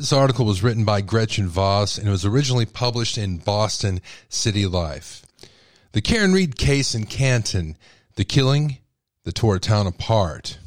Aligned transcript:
This 0.00 0.14
article 0.14 0.46
was 0.46 0.62
written 0.62 0.86
by 0.86 1.02
Gretchen 1.02 1.46
Voss 1.46 1.98
and 1.98 2.08
it 2.08 2.10
was 2.10 2.24
originally 2.24 2.64
published 2.64 3.18
in 3.18 3.36
Boston 3.36 4.00
City 4.30 4.64
Life. 4.64 5.26
The 5.92 6.00
Karen 6.00 6.32
Read 6.32 6.56
case 6.56 6.94
in 6.94 7.04
Canton, 7.04 7.76
the 8.14 8.24
killing 8.24 8.78
that 9.24 9.34
tore 9.34 9.56
a 9.56 9.60
town 9.60 9.86
apart. 9.86 10.58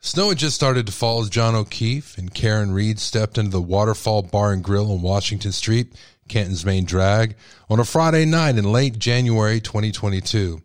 Snow 0.00 0.30
had 0.30 0.38
just 0.38 0.56
started 0.56 0.86
to 0.86 0.92
fall 0.92 1.20
as 1.20 1.30
John 1.30 1.54
O'Keefe 1.54 2.18
and 2.18 2.34
Karen 2.34 2.72
Read 2.72 2.98
stepped 2.98 3.38
into 3.38 3.52
the 3.52 3.62
Waterfall 3.62 4.22
Bar 4.22 4.54
and 4.54 4.64
Grill 4.64 4.90
on 4.90 5.02
Washington 5.02 5.52
Street, 5.52 5.92
Canton's 6.26 6.66
main 6.66 6.84
drag, 6.84 7.36
on 7.70 7.78
a 7.78 7.84
Friday 7.84 8.24
night 8.24 8.58
in 8.58 8.72
late 8.72 8.98
January 8.98 9.60
2022. 9.60 10.60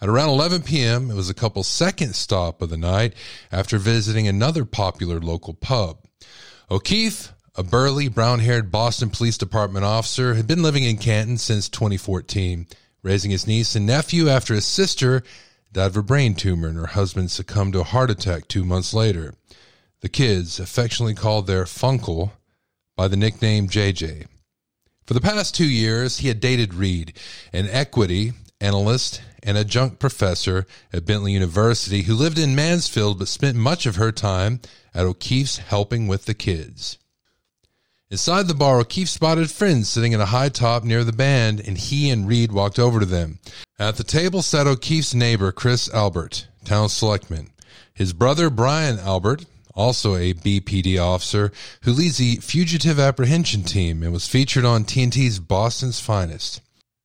At 0.00 0.08
around 0.08 0.28
11 0.28 0.62
p.m., 0.62 1.10
it 1.10 1.14
was 1.14 1.28
a 1.28 1.34
couple's 1.34 1.66
second 1.66 2.14
stop 2.14 2.62
of 2.62 2.70
the 2.70 2.76
night 2.76 3.14
after 3.50 3.78
visiting 3.78 4.28
another 4.28 4.64
popular 4.64 5.18
local 5.18 5.54
pub. 5.54 6.01
O'Keefe, 6.72 7.34
a 7.54 7.62
burly, 7.62 8.08
brown 8.08 8.38
haired 8.38 8.72
Boston 8.72 9.10
Police 9.10 9.36
Department 9.36 9.84
officer, 9.84 10.32
had 10.32 10.46
been 10.46 10.62
living 10.62 10.84
in 10.84 10.96
Canton 10.96 11.36
since 11.36 11.68
2014, 11.68 12.66
raising 13.02 13.30
his 13.30 13.46
niece 13.46 13.76
and 13.76 13.84
nephew 13.84 14.30
after 14.30 14.54
his 14.54 14.64
sister 14.64 15.22
died 15.70 15.88
of 15.88 15.98
a 15.98 16.02
brain 16.02 16.34
tumor 16.34 16.68
and 16.68 16.78
her 16.78 16.86
husband 16.86 17.30
succumbed 17.30 17.74
to 17.74 17.80
a 17.80 17.84
heart 17.84 18.10
attack 18.10 18.48
two 18.48 18.64
months 18.64 18.94
later. 18.94 19.34
The 20.00 20.08
kids, 20.08 20.58
affectionately 20.58 21.12
called 21.12 21.46
their 21.46 21.64
Funkle 21.64 22.30
by 22.96 23.06
the 23.06 23.18
nickname 23.18 23.68
JJ. 23.68 24.26
For 25.04 25.12
the 25.12 25.20
past 25.20 25.54
two 25.54 25.68
years, 25.68 26.20
he 26.20 26.28
had 26.28 26.40
dated 26.40 26.72
Read, 26.72 27.12
an 27.52 27.68
equity 27.68 28.32
analyst 28.62 29.20
and 29.42 29.58
adjunct 29.58 29.98
professor 29.98 30.66
at 30.90 31.04
Bentley 31.04 31.32
University 31.32 32.02
who 32.02 32.14
lived 32.14 32.38
in 32.38 32.54
Mansfield 32.54 33.18
but 33.18 33.28
spent 33.28 33.58
much 33.58 33.84
of 33.84 33.96
her 33.96 34.10
time 34.10 34.60
at 34.94 35.04
O'Keefe's 35.04 35.58
helping 35.58 36.06
with 36.06 36.26
the 36.26 36.34
kids. 36.34 36.98
Inside 38.10 38.46
the 38.46 38.54
bar, 38.54 38.78
O'Keefe 38.78 39.08
spotted 39.08 39.50
friends 39.50 39.88
sitting 39.88 40.12
at 40.12 40.20
a 40.20 40.26
high 40.26 40.50
top 40.50 40.84
near 40.84 41.02
the 41.02 41.12
band, 41.12 41.60
and 41.66 41.78
he 41.78 42.10
and 42.10 42.28
Read 42.28 42.52
walked 42.52 42.78
over 42.78 43.00
to 43.00 43.06
them. 43.06 43.38
At 43.78 43.96
the 43.96 44.04
table 44.04 44.42
sat 44.42 44.66
O'Keefe's 44.66 45.14
neighbor, 45.14 45.50
Chris 45.50 45.88
Albert, 45.94 46.46
town 46.64 46.90
selectman. 46.90 47.50
His 47.94 48.12
brother, 48.12 48.50
Brian 48.50 48.98
Albert, 48.98 49.46
also 49.74 50.14
a 50.14 50.34
BPD 50.34 51.02
officer, 51.02 51.52
who 51.84 51.92
leads 51.92 52.18
the 52.18 52.36
fugitive 52.36 53.00
apprehension 53.00 53.62
team 53.62 54.02
and 54.02 54.12
was 54.12 54.28
featured 54.28 54.66
on 54.66 54.84
TNT's 54.84 55.38
Boston's 55.38 56.00
Finest. 56.00 56.60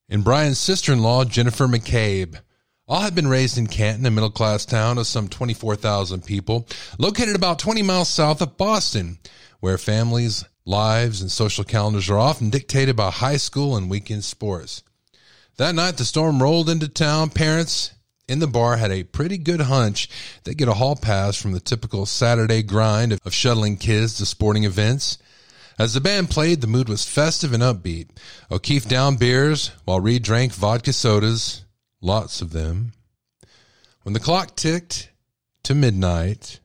And 0.09 0.23
Brian's 0.23 0.59
sister-in-law, 0.59 1.25
Jennifer 1.25 1.67
McCabe. 1.67 2.39
All 2.87 3.01
had 3.01 3.15
been 3.15 3.27
raised 3.27 3.57
in 3.57 3.67
Canton, 3.67 4.05
a 4.05 4.11
middle 4.11 4.29
class 4.29 4.65
town 4.65 4.97
of 4.97 5.07
some 5.07 5.27
24,000 5.27 6.23
people, 6.23 6.67
located 6.97 7.35
about 7.35 7.59
20 7.59 7.81
miles 7.81 8.07
south 8.07 8.41
of 8.41 8.57
Boston, 8.57 9.19
where 9.59 9.77
families 9.77 10.45
Lives 10.67 11.21
and 11.21 11.31
social 11.31 11.63
calendars 11.63 12.09
are 12.09 12.19
often 12.19 12.49
dictated 12.49 12.97
by 12.97 13.09
high 13.09 13.37
school 13.37 13.77
and 13.77 13.89
weekend 13.89 14.25
sports. 14.25 14.83
That 15.55 15.75
night, 15.75 15.95
the 15.95 16.03
storm 16.03 16.43
rolled 16.43 16.69
into 16.69 16.89
town. 16.89 17.29
Parents 17.29 17.93
in 18.27 18.39
the 18.39 18.47
bar 18.47 18.75
had 18.75 18.91
a 18.91 19.05
pretty 19.05 19.37
good 19.37 19.61
hunch 19.61 20.09
they'd 20.43 20.57
get 20.57 20.67
a 20.67 20.73
hall 20.73 20.97
pass 20.97 21.41
from 21.41 21.53
the 21.53 21.61
typical 21.61 22.05
Saturday 22.05 22.63
grind 22.63 23.17
of 23.23 23.33
shuttling 23.33 23.77
kids 23.77 24.17
to 24.17 24.25
sporting 24.25 24.65
events. 24.65 25.17
As 25.79 25.93
the 25.93 26.01
band 26.01 26.29
played, 26.29 26.59
the 26.59 26.67
mood 26.67 26.89
was 26.89 27.07
festive 27.07 27.53
and 27.53 27.63
upbeat. 27.63 28.09
O'Keefe 28.51 28.89
downed 28.89 29.19
beers 29.19 29.71
while 29.85 30.01
Read 30.01 30.21
drank 30.21 30.51
vodka 30.51 30.91
sodas, 30.91 31.63
lots 32.01 32.41
of 32.41 32.51
them. 32.51 32.93
When 34.03 34.13
the 34.13 34.19
clock 34.19 34.55
ticked 34.55 35.09
to 35.63 35.75
midnight, 35.75 36.59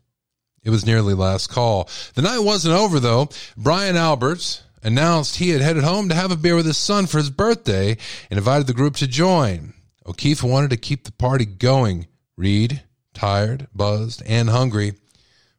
it 0.62 0.70
was 0.70 0.86
nearly 0.86 1.14
last 1.14 1.48
call. 1.48 1.88
The 2.14 2.22
night 2.22 2.38
wasn't 2.38 2.74
over 2.74 3.00
though. 3.00 3.28
Brian 3.56 3.96
Alberts 3.96 4.62
announced 4.82 5.36
he 5.36 5.50
had 5.50 5.60
headed 5.60 5.84
home 5.84 6.08
to 6.08 6.14
have 6.14 6.30
a 6.30 6.36
beer 6.36 6.56
with 6.56 6.66
his 6.66 6.76
son 6.76 7.06
for 7.06 7.18
his 7.18 7.30
birthday 7.30 7.96
and 8.30 8.38
invited 8.38 8.66
the 8.66 8.72
group 8.72 8.96
to 8.96 9.06
join. 9.06 9.74
O'Keefe 10.06 10.42
wanted 10.42 10.70
to 10.70 10.76
keep 10.76 11.04
the 11.04 11.12
party 11.12 11.44
going. 11.44 12.06
Read, 12.36 12.82
tired, 13.14 13.68
buzzed, 13.74 14.22
and 14.26 14.50
hungry, 14.50 14.94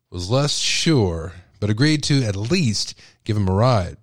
was 0.09 0.29
less 0.29 0.57
sure, 0.57 1.33
but 1.59 1.69
agreed 1.69 2.03
to 2.03 2.23
at 2.23 2.35
least 2.35 2.99
give 3.23 3.37
him 3.37 3.47
a 3.47 3.53
ride. 3.53 3.97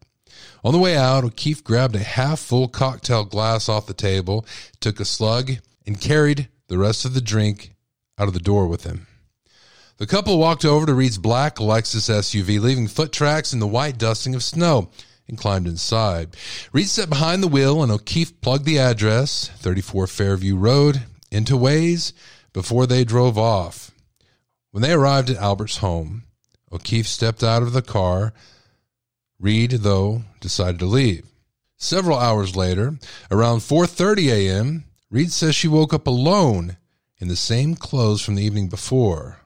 On 0.62 0.72
the 0.72 0.78
way 0.78 0.97
out, 0.97 1.25
O'Keefe 1.25 1.65
grabbed 1.65 1.97
a 1.97 2.00
half 2.00 2.38
full 2.38 2.69
cocktail 2.69 3.25
glass 3.25 3.69
off 3.69 3.87
the 3.87 3.94
table, 3.94 4.44
took 4.81 5.00
a 5.00 5.04
slug, 5.04 5.53
and 5.87 6.00
carried 6.00 6.48
the 6.69 6.78
rest 6.78 7.04
of 7.04 7.15
the 7.15 7.21
drink 7.21 7.75
out 8.19 8.28
of 8.28 8.34
the 8.34 8.41
door 8.41 8.66
with 8.66 8.84
him. 8.84 9.06
The 9.97 10.06
couple 10.06 10.38
walked 10.38 10.65
over 10.65 10.87
to 10.87 10.94
Read's 10.94 11.19
black 11.19 11.56
Lexus 11.56 12.09
SUV, 12.09 12.60
leaving 12.60 12.88
foot 12.88 13.12
tracks 13.12 13.53
in 13.53 13.59
the 13.59 13.66
white 13.66 13.98
dusting 13.98 14.34
of 14.34 14.43
snow, 14.43 14.91
and 15.28 15.38
climbed 15.38 15.66
inside. 15.66 16.37
Read 16.72 16.88
sat 16.88 17.09
behind 17.09 17.42
the 17.42 17.48
wheel, 17.48 17.82
and 17.82 17.92
O'Keefe 17.92 18.41
plugged 18.41 18.65
the 18.65 18.78
address, 18.78 19.50
34 19.56 20.06
Fairview 20.06 20.56
Road, 20.56 21.03
into 21.31 21.54
Waze 21.54 22.12
before 22.53 22.87
they 22.87 23.04
drove 23.04 23.38
off. 23.38 23.91
When 24.71 24.82
they 24.82 24.92
arrived 24.92 25.31
at 25.31 25.37
Albert's 25.37 25.78
home, 25.78 26.25
O'Keefe 26.72 27.06
stepped 27.06 27.42
out 27.42 27.62
of 27.62 27.72
the 27.72 27.82
car. 27.82 28.32
Read, 29.41 29.71
though, 29.71 30.25
decided 30.41 30.78
to 30.81 30.87
leave. 30.87 31.25
Several 31.78 32.19
hours 32.19 32.56
later, 32.56 32.99
around 33.31 33.61
4:30 33.61 34.28
a.m., 34.31 34.84
Read 35.11 35.33
says 35.33 35.55
she 35.55 35.67
woke 35.67 35.95
up 35.95 36.06
alone 36.06 36.77
in 37.19 37.28
the 37.28 37.37
same 37.37 37.75
clothes 37.75 38.21
from 38.21 38.34
the 38.34 38.45
evening 38.45 38.69
before 38.69 39.39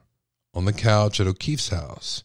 on 0.53 0.65
the 0.65 0.73
couch 0.73 1.21
at 1.21 1.27
O'Keefe's 1.27 1.69
house. 1.69 2.23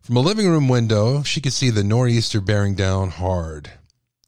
From 0.00 0.16
a 0.16 0.20
living 0.20 0.48
room 0.48 0.68
window, 0.68 1.24
she 1.24 1.40
could 1.40 1.52
see 1.52 1.70
the 1.70 1.84
nor'easter 1.84 2.40
bearing 2.40 2.76
down 2.76 3.10
hard. 3.10 3.72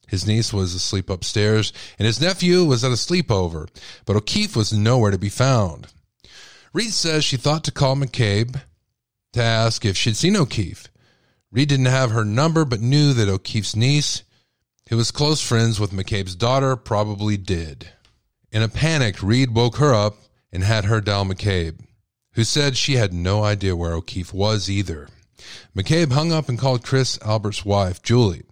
His 0.09 0.27
niece 0.27 0.53
was 0.53 0.75
asleep 0.75 1.09
upstairs, 1.09 1.73
and 1.99 2.07
his 2.07 2.21
nephew 2.21 2.65
was 2.65 2.85
at 2.85 2.93
a 2.93 2.97
sleepover, 2.97 3.69
but 4.05 4.17
O'Keefe 4.17 4.57
was 4.57 4.73
nowhere 4.73 5.11
to 5.13 5.19
be 5.19 5.29
found. 5.29 5.87
Read 6.73 6.93
says 6.93 7.25
she 7.25 7.37
thought 7.37 7.63
to 7.65 7.73
call 7.73 7.95
McCabe 7.95 8.61
to 9.33 9.43
ask 9.43 9.85
if 9.85 9.97
she'd 9.97 10.17
seen 10.17 10.37
O'Keefe. 10.37 10.89
Read 11.55 11.71
didn't 11.71 11.87
have 11.87 12.11
her 12.11 12.27
number, 12.27 12.67
but 12.67 12.83
knew 12.83 13.15
that 13.15 13.31
O'Keefe's 13.31 13.75
niece, 13.75 14.25
who 14.91 14.99
was 14.99 15.11
close 15.11 15.41
friends 15.41 15.81
with 15.81 15.93
McCabe's 15.93 16.37
daughter, 16.37 16.77
probably 16.77 17.39
did. 17.39 17.89
In 18.53 18.61
a 18.61 18.69
panic, 18.69 19.23
Read 19.23 19.55
woke 19.55 19.77
her 19.77 19.95
up 19.95 20.17
and 20.53 20.63
had 20.63 20.85
her 20.85 21.01
dial 21.01 21.25
McCabe 21.25 21.79
who 22.35 22.45
said 22.45 22.77
she 22.77 22.95
had 22.95 23.13
no 23.13 23.45
idea 23.45 23.77
where 23.77 23.95
O'Keefe 23.95 24.35
was 24.35 24.69
either. 24.69 25.09
McCabe 25.77 26.13
hung 26.13 26.33
up 26.33 26.49
and 26.49 26.59
called 26.59 26.85
Chris 26.85 27.19
Albert's 27.23 27.65
wife, 27.65 28.03
Julie, 28.03 28.43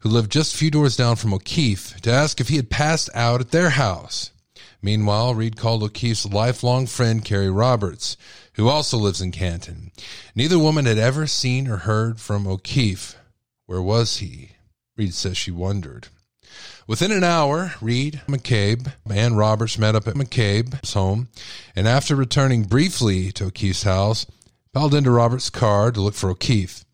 who 0.00 0.08
lived 0.08 0.32
just 0.32 0.54
a 0.54 0.58
few 0.58 0.70
doors 0.70 0.96
down 0.96 1.16
from 1.16 1.34
O'Keefe, 1.34 2.00
to 2.02 2.10
ask 2.10 2.40
if 2.40 2.48
he 2.48 2.56
had 2.56 2.70
passed 2.70 3.10
out 3.14 3.40
at 3.40 3.50
their 3.50 3.70
house. 3.70 4.30
Meanwhile, 4.86 5.34
Read 5.34 5.56
called 5.56 5.82
O'Keefe's 5.82 6.26
lifelong 6.26 6.86
friend, 6.86 7.24
Carrie 7.24 7.50
Roberts, 7.50 8.16
who 8.52 8.68
also 8.68 8.96
lives 8.96 9.20
in 9.20 9.32
Canton. 9.32 9.90
Neither 10.36 10.60
woman 10.60 10.86
had 10.86 10.96
ever 10.96 11.26
seen 11.26 11.66
or 11.66 11.78
heard 11.78 12.20
from 12.20 12.46
O'Keefe. 12.46 13.16
Where 13.66 13.82
was 13.82 14.18
he? 14.18 14.52
Read 14.96 15.12
says 15.12 15.36
she 15.36 15.50
wondered. 15.50 16.06
Within 16.86 17.10
an 17.10 17.24
hour, 17.24 17.74
Read, 17.80 18.22
McCabe, 18.28 18.92
and 19.10 19.36
Roberts 19.36 19.76
met 19.76 19.96
up 19.96 20.06
at 20.06 20.14
McCabe's 20.14 20.92
home, 20.92 21.30
and 21.74 21.88
after 21.88 22.14
returning 22.14 22.62
briefly 22.62 23.32
to 23.32 23.46
O'Keefe's 23.46 23.82
house, 23.82 24.24
piled 24.72 24.94
into 24.94 25.10
Roberts' 25.10 25.50
car 25.50 25.90
to 25.90 26.00
look 26.00 26.14
for 26.14 26.30
O'Keefe. 26.30 26.84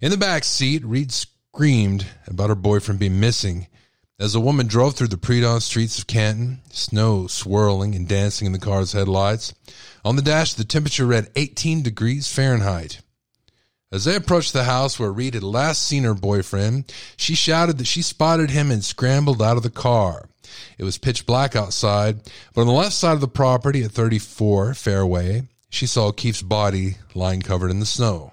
In 0.00 0.10
the 0.10 0.16
back 0.16 0.44
seat, 0.44 0.82
Read 0.82 1.12
screamed 1.12 2.06
about 2.26 2.48
her 2.48 2.54
boyfriend 2.54 3.00
being 3.00 3.20
missing. 3.20 3.66
As 4.24 4.32
the 4.32 4.40
woman 4.40 4.66
drove 4.66 4.94
through 4.94 5.08
the 5.08 5.18
pre-dawn 5.18 5.60
streets 5.60 5.98
of 5.98 6.06
Canton, 6.06 6.62
snow 6.70 7.26
swirling 7.26 7.94
and 7.94 8.08
dancing 8.08 8.46
in 8.46 8.52
the 8.52 8.58
car's 8.58 8.92
headlights. 8.92 9.52
On 10.02 10.16
the 10.16 10.22
dash, 10.22 10.54
the 10.54 10.64
temperature 10.64 11.04
read 11.04 11.30
18 11.36 11.82
degrees 11.82 12.26
Fahrenheit. 12.32 13.02
As 13.92 14.06
they 14.06 14.16
approached 14.16 14.54
the 14.54 14.64
house 14.64 14.98
where 14.98 15.12
Read 15.12 15.34
had 15.34 15.42
last 15.42 15.82
seen 15.82 16.04
her 16.04 16.14
boyfriend, 16.14 16.90
she 17.18 17.34
shouted 17.34 17.76
that 17.76 17.86
she 17.86 18.00
spotted 18.00 18.48
him 18.48 18.70
and 18.70 18.82
scrambled 18.82 19.42
out 19.42 19.58
of 19.58 19.62
the 19.62 19.68
car. 19.68 20.30
It 20.78 20.84
was 20.84 20.96
pitch 20.96 21.26
black 21.26 21.54
outside, 21.54 22.20
but 22.54 22.62
on 22.62 22.66
the 22.66 22.72
left 22.72 22.94
side 22.94 23.12
of 23.12 23.20
the 23.20 23.28
property 23.28 23.82
at 23.82 23.90
34 23.90 24.72
Fairway, 24.72 25.42
she 25.68 25.86
saw 25.86 26.12
Keefe's 26.12 26.40
body 26.40 26.96
lying 27.14 27.42
covered 27.42 27.70
in 27.70 27.80
the 27.80 27.84
snow. 27.84 28.32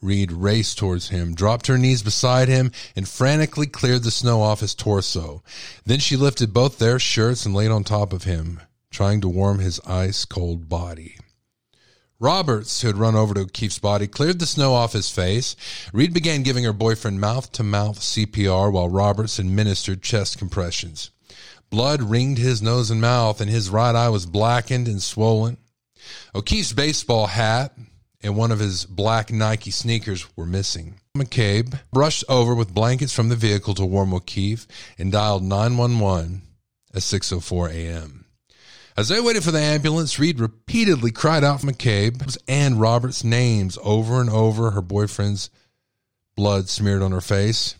Read 0.00 0.30
raced 0.30 0.78
towards 0.78 1.08
him, 1.08 1.34
dropped 1.34 1.66
her 1.66 1.76
knees 1.76 2.02
beside 2.02 2.48
him, 2.48 2.70
and 2.94 3.08
frantically 3.08 3.66
cleared 3.66 4.04
the 4.04 4.10
snow 4.10 4.40
off 4.42 4.60
his 4.60 4.74
torso. 4.74 5.42
Then 5.84 5.98
she 5.98 6.16
lifted 6.16 6.52
both 6.52 6.78
their 6.78 6.98
shirts 6.98 7.44
and 7.44 7.54
laid 7.54 7.70
on 7.70 7.82
top 7.82 8.12
of 8.12 8.24
him, 8.24 8.60
trying 8.90 9.20
to 9.22 9.28
warm 9.28 9.58
his 9.58 9.80
ice 9.86 10.24
cold 10.24 10.68
body. 10.68 11.16
Roberts, 12.20 12.80
who 12.80 12.88
had 12.88 12.96
run 12.96 13.14
over 13.14 13.34
to 13.34 13.46
Keefe's 13.46 13.78
body, 13.78 14.08
cleared 14.08 14.38
the 14.40 14.46
snow 14.46 14.74
off 14.74 14.92
his 14.92 15.10
face. 15.10 15.54
Read 15.92 16.12
began 16.12 16.42
giving 16.42 16.64
her 16.64 16.72
boyfriend 16.72 17.20
mouth 17.20 17.50
to 17.52 17.62
mouth 17.62 18.00
CPR 18.00 18.72
while 18.72 18.88
Roberts 18.88 19.38
administered 19.38 20.02
chest 20.02 20.38
compressions. 20.38 21.10
Blood 21.70 22.02
ringed 22.02 22.38
his 22.38 22.62
nose 22.62 22.90
and 22.90 23.00
mouth, 23.00 23.40
and 23.40 23.50
his 23.50 23.70
right 23.70 23.94
eye 23.94 24.08
was 24.08 24.26
blackened 24.26 24.88
and 24.88 25.02
swollen. 25.02 25.58
O'Keefe's 26.34 26.72
baseball 26.72 27.26
hat 27.26 27.76
and 28.22 28.36
one 28.36 28.50
of 28.50 28.58
his 28.58 28.84
black 28.84 29.32
Nike 29.32 29.70
sneakers 29.70 30.26
were 30.36 30.46
missing. 30.46 31.00
McCabe 31.16 31.80
rushed 31.92 32.24
over 32.28 32.54
with 32.54 32.74
blankets 32.74 33.14
from 33.14 33.28
the 33.28 33.36
vehicle 33.36 33.74
to 33.74 33.84
warm 33.84 34.12
O'Keefe 34.12 34.66
and 34.98 35.12
dialed 35.12 35.42
911 35.42 36.42
at 36.94 37.02
6.04 37.02 37.72
a.m. 37.72 38.24
As 38.96 39.08
they 39.08 39.20
waited 39.20 39.44
for 39.44 39.52
the 39.52 39.60
ambulance, 39.60 40.18
Read 40.18 40.40
repeatedly 40.40 41.12
cried 41.12 41.44
out 41.44 41.60
for 41.60 41.68
McCabe 41.68 42.36
and 42.48 42.80
Roberts' 42.80 43.22
names 43.22 43.78
over 43.84 44.20
and 44.20 44.28
over, 44.28 44.72
her 44.72 44.82
boyfriend's 44.82 45.50
blood 46.34 46.68
smeared 46.68 47.02
on 47.02 47.12
her 47.12 47.20
face. 47.20 47.76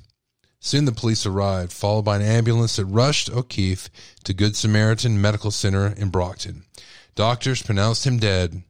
Soon 0.61 0.85
the 0.85 0.93
police 0.93 1.27
arrived, 1.27 1.73
followed 1.73 2.05
by 2.05 2.17
an 2.17 2.23
ambulance 2.23 2.77
that 2.77 2.85
rushed 2.85 3.31
O'Keefe 3.31 3.89
to 4.25 4.35
Good 4.35 4.57
Samaritan 4.57 5.21
Medical 5.21 5.51
Center 5.51 5.89
in 5.97 6.11
Brockton. 6.11 6.65
Doctors 7.15 7.63
pronounced 7.63 8.07
him 8.07 8.19
dead 8.19 8.63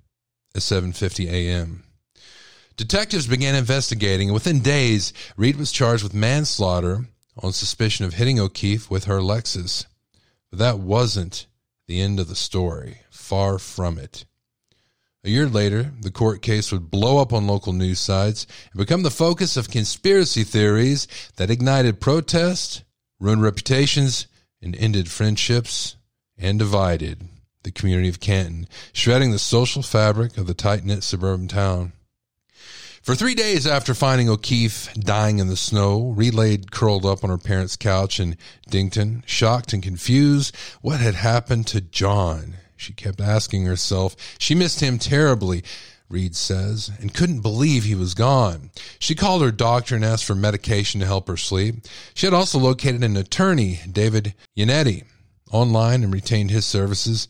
at 0.54 0.62
7:50 0.62 1.30
a.m. 1.30 1.84
Detectives 2.76 3.26
began 3.26 3.56
investigating, 3.56 4.28
and 4.28 4.34
within 4.34 4.60
days, 4.60 5.12
Read 5.36 5.56
was 5.56 5.72
charged 5.72 6.04
with 6.04 6.14
manslaughter 6.14 7.06
on 7.36 7.52
suspicion 7.52 8.06
of 8.06 8.14
hitting 8.14 8.38
O'Keefe 8.38 8.88
with 8.88 9.04
her 9.04 9.18
Lexus. 9.18 9.86
But 10.50 10.60
that 10.60 10.78
wasn't 10.78 11.46
the 11.88 12.00
end 12.00 12.20
of 12.20 12.28
the 12.28 12.36
story. 12.36 13.00
Far 13.10 13.58
from 13.58 13.98
it. 13.98 14.24
A 15.24 15.30
year 15.30 15.48
later, 15.48 15.92
the 16.00 16.12
court 16.12 16.40
case 16.40 16.70
would 16.70 16.90
blow 16.90 17.18
up 17.18 17.32
on 17.32 17.48
local 17.48 17.72
news 17.72 17.98
sites 17.98 18.46
and 18.72 18.78
become 18.78 19.02
the 19.02 19.10
focus 19.10 19.56
of 19.56 19.68
conspiracy 19.70 20.44
theories 20.44 21.08
that 21.36 21.50
ignited 21.50 22.00
protest, 22.00 22.84
ruined 23.18 23.42
reputations, 23.42 24.28
and 24.62 24.76
ended 24.76 25.10
friendships 25.10 25.96
and 26.38 26.58
divided 26.58 27.28
the 27.62 27.70
community 27.70 28.08
of 28.08 28.20
Canton, 28.20 28.66
shredding 28.92 29.30
the 29.30 29.38
social 29.38 29.82
fabric 29.82 30.36
of 30.38 30.46
the 30.46 30.54
tight 30.54 30.84
knit 30.84 31.02
suburban 31.02 31.48
town. 31.48 31.92
For 33.02 33.14
three 33.14 33.34
days 33.34 33.66
after 33.66 33.94
finding 33.94 34.28
O'Keefe 34.28 34.92
dying 34.94 35.38
in 35.38 35.48
the 35.48 35.56
snow, 35.56 36.10
Read 36.10 36.34
laid 36.34 36.70
curled 36.70 37.06
up 37.06 37.24
on 37.24 37.30
her 37.30 37.38
parents' 37.38 37.76
couch 37.76 38.20
in 38.20 38.36
Dinkton, 38.70 39.22
shocked 39.24 39.72
and 39.72 39.82
confused. 39.82 40.54
What 40.82 41.00
had 41.00 41.14
happened 41.14 41.66
to 41.68 41.80
John? 41.80 42.56
She 42.76 42.92
kept 42.92 43.20
asking 43.20 43.64
herself. 43.64 44.14
She 44.38 44.54
missed 44.54 44.80
him 44.80 44.98
terribly, 44.98 45.64
Read 46.10 46.36
says, 46.36 46.90
and 47.00 47.14
couldn't 47.14 47.40
believe 47.40 47.84
he 47.84 47.94
was 47.94 48.14
gone. 48.14 48.70
She 48.98 49.14
called 49.14 49.42
her 49.42 49.50
doctor 49.50 49.94
and 49.94 50.04
asked 50.04 50.24
for 50.24 50.34
medication 50.34 51.00
to 51.00 51.06
help 51.06 51.28
her 51.28 51.36
sleep. 51.36 51.76
She 52.14 52.26
had 52.26 52.34
also 52.34 52.58
located 52.58 53.02
an 53.04 53.16
attorney, 53.16 53.80
David 53.90 54.34
Yannetti, 54.56 55.04
online 55.50 56.02
and 56.02 56.12
retained 56.12 56.50
his 56.50 56.66
services. 56.66 57.28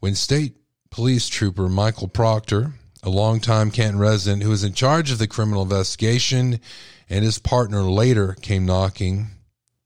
When 0.00 0.14
state 0.14 0.56
police 0.90 1.28
trooper 1.28 1.68
Michael 1.68 2.08
Proctor, 2.08 2.72
a 3.02 3.10
longtime 3.10 3.70
Canton 3.70 3.98
resident 3.98 4.42
who 4.42 4.50
was 4.50 4.64
in 4.64 4.72
charge 4.72 5.10
of 5.10 5.18
the 5.18 5.26
criminal 5.26 5.62
investigation, 5.62 6.60
and 7.08 7.24
his 7.24 7.38
partner 7.38 7.82
later 7.82 8.34
came 8.40 8.66
knocking, 8.66 9.28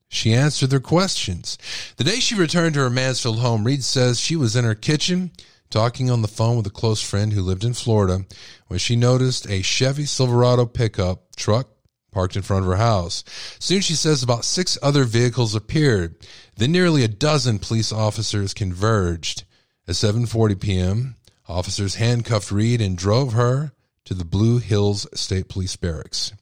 she 0.08 0.34
answered 0.34 0.70
their 0.70 0.80
questions. 0.80 1.56
The 1.96 2.04
day 2.04 2.20
she 2.20 2.34
returned 2.34 2.74
to 2.74 2.80
her 2.80 2.90
Mansfield 2.90 3.38
home, 3.38 3.64
Read 3.64 3.82
says 3.82 4.20
she 4.20 4.36
was 4.36 4.56
in 4.56 4.64
her 4.64 4.74
kitchen 4.74 5.30
talking 5.70 6.10
on 6.10 6.20
the 6.20 6.28
phone 6.28 6.58
with 6.58 6.66
a 6.66 6.70
close 6.70 7.02
friend 7.02 7.32
who 7.32 7.40
lived 7.40 7.64
in 7.64 7.72
Florida 7.72 8.26
when 8.66 8.78
she 8.78 8.94
noticed 8.94 9.48
a 9.48 9.62
Chevy 9.62 10.04
Silverado 10.04 10.66
pickup 10.66 11.34
truck 11.34 11.68
parked 12.12 12.36
in 12.36 12.42
front 12.42 12.64
of 12.64 12.70
her 12.70 12.76
house. 12.76 13.24
Soon 13.58 13.80
she 13.80 13.94
says 13.94 14.22
about 14.22 14.44
six 14.44 14.78
other 14.82 15.04
vehicles 15.04 15.54
appeared. 15.54 16.14
Then 16.56 16.70
nearly 16.70 17.02
a 17.02 17.08
dozen 17.08 17.58
police 17.58 17.90
officers 17.90 18.54
converged. 18.54 19.44
At 19.88 19.96
7:40 19.96 20.60
p.m., 20.60 21.16
officers 21.48 21.96
handcuffed 21.96 22.52
Read 22.52 22.80
and 22.80 22.96
drove 22.96 23.32
her 23.32 23.72
to 24.04 24.14
the 24.14 24.24
Blue 24.24 24.58
Hills 24.58 25.06
State 25.14 25.48
Police 25.48 25.74
Barracks. 25.74 26.32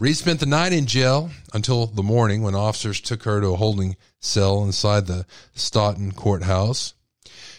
Read 0.00 0.14
spent 0.14 0.40
the 0.40 0.46
night 0.46 0.72
in 0.72 0.86
jail 0.86 1.30
until 1.52 1.86
the 1.86 2.02
morning 2.02 2.42
when 2.42 2.56
officers 2.56 3.00
took 3.00 3.22
her 3.22 3.40
to 3.40 3.48
a 3.48 3.56
holding 3.56 3.96
cell 4.20 4.64
inside 4.64 5.06
the 5.06 5.24
Stoughton 5.54 6.12
courthouse. 6.12 6.94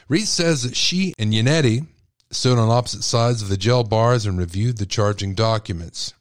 Read 0.09 0.27
says 0.27 0.63
that 0.63 0.75
she 0.75 1.13
and 1.17 1.33
Yannetti 1.33 1.87
stood 2.31 2.57
on 2.57 2.69
opposite 2.69 3.03
sides 3.03 3.41
of 3.41 3.47
the 3.47 3.57
jail 3.57 3.83
bars 3.83 4.25
and 4.25 4.37
reviewed 4.37 4.77
the 4.77 4.85
charging 4.85 5.33
documents. 5.33 6.13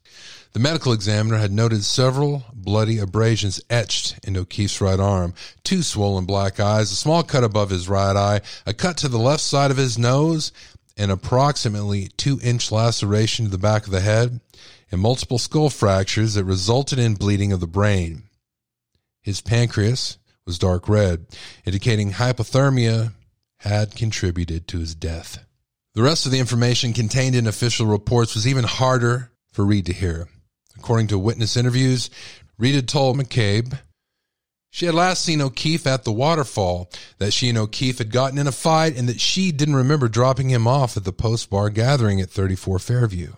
The 0.55 0.61
medical 0.61 0.93
examiner 0.93 1.39
had 1.39 1.51
noted 1.51 1.83
several 1.83 2.45
bloody 2.55 2.99
abrasions 3.01 3.61
etched 3.69 4.21
into 4.25 4.43
O'Keefe's 4.43 4.81
right 4.81 5.01
arm, 5.01 5.35
two 5.65 5.83
swollen 5.83 6.27
black 6.27 6.61
eyes, 6.61 6.93
a 6.93 6.95
small 6.95 7.25
cut 7.25 7.43
above 7.43 7.71
his 7.71 7.89
right 7.89 8.15
eye, 8.15 8.41
a 8.65 8.73
cut 8.73 8.97
to 8.99 9.09
the 9.09 9.19
left 9.19 9.43
side 9.43 9.73
of 9.73 9.77
his 9.77 9.99
nose, 9.99 10.53
an 10.97 11.11
approximately 11.11 12.07
two 12.17 12.39
inch 12.41 12.71
laceration 12.71 13.47
to 13.47 13.51
the 13.51 13.59
back 13.59 13.85
of 13.85 13.91
the 13.91 14.01
head 14.01 14.41
and 14.93 15.01
multiple 15.01 15.41
skull 15.41 15.71
fractures 15.71 16.35
that 16.35 16.45
resulted 16.45 17.01
in 17.01 17.15
bleeding 17.15 17.51
of 17.53 17.59
the 17.59 17.67
brain. 17.67 18.23
His 19.23 19.41
pancreas 19.41 20.19
was 20.47 20.61
dark 20.61 20.89
red, 20.89 21.27
indicating 21.65 22.13
hypothermia 22.13 23.13
had 23.57 23.97
contributed 23.97 24.69
to 24.69 24.79
his 24.79 24.95
death. 24.95 25.45
The 25.95 26.03
rest 26.03 26.27
of 26.27 26.33
the 26.33 26.39
information 26.39 26.93
contained 26.93 27.35
in 27.35 27.49
official 27.49 27.87
reports 27.87 28.37
was 28.37 28.47
even 28.47 28.63
harder 28.63 29.33
for 29.51 29.65
Read 29.65 29.87
to 29.87 29.93
hear. 29.93 30.29
According 30.79 31.09
to 31.09 31.19
witness 31.19 31.57
interviews, 31.57 32.11
Read 32.59 32.75
had 32.75 32.89
told 32.89 33.17
McCabe 33.17 33.79
she 34.75 34.87
had 34.87 34.95
last 34.97 35.25
seen 35.25 35.41
O'Keefe 35.41 35.87
at 35.87 36.03
the 36.03 36.11
waterfall, 36.11 36.91
that 37.19 37.33
she 37.33 37.49
and 37.49 37.57
O'Keefe 37.57 37.99
had 37.99 38.11
gotten 38.11 38.39
in 38.39 38.49
a 38.49 38.53
fight, 38.53 38.99
and 38.99 39.09
that 39.09 39.21
she 39.21 39.53
didn't 39.53 39.77
remember 39.77 40.09
dropping 40.09 40.49
him 40.49 40.67
off 40.67 40.97
at 40.97 41.05
the 41.05 41.13
post 41.13 41.49
bar 41.49 41.71
gathering 41.71 42.21
at 42.21 42.29
34 42.29 42.81
Fairview. 42.81 43.35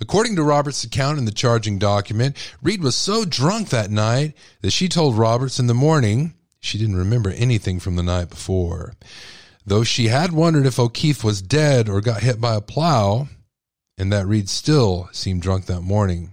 According 0.00 0.34
to 0.36 0.42
Roberts' 0.42 0.82
account 0.82 1.18
in 1.18 1.26
the 1.26 1.30
charging 1.30 1.78
document, 1.78 2.38
Read 2.62 2.82
was 2.82 2.96
so 2.96 3.26
drunk 3.26 3.68
that 3.68 3.90
night 3.90 4.32
that 4.62 4.70
she 4.70 4.88
told 4.88 5.18
Roberts 5.18 5.58
in 5.58 5.66
the 5.66 5.74
morning 5.74 6.32
she 6.58 6.78
didn't 6.78 6.96
remember 6.96 7.28
anything 7.28 7.78
from 7.78 7.96
the 7.96 8.02
night 8.02 8.30
before. 8.30 8.94
Though 9.66 9.84
she 9.84 10.08
had 10.08 10.32
wondered 10.32 10.64
if 10.64 10.78
O'Keefe 10.78 11.22
was 11.22 11.42
dead 11.42 11.86
or 11.86 12.00
got 12.00 12.22
hit 12.22 12.40
by 12.40 12.54
a 12.54 12.62
plow, 12.62 13.28
and 13.98 14.10
that 14.10 14.26
Read 14.26 14.48
still 14.48 15.10
seemed 15.12 15.42
drunk 15.42 15.66
that 15.66 15.82
morning. 15.82 16.31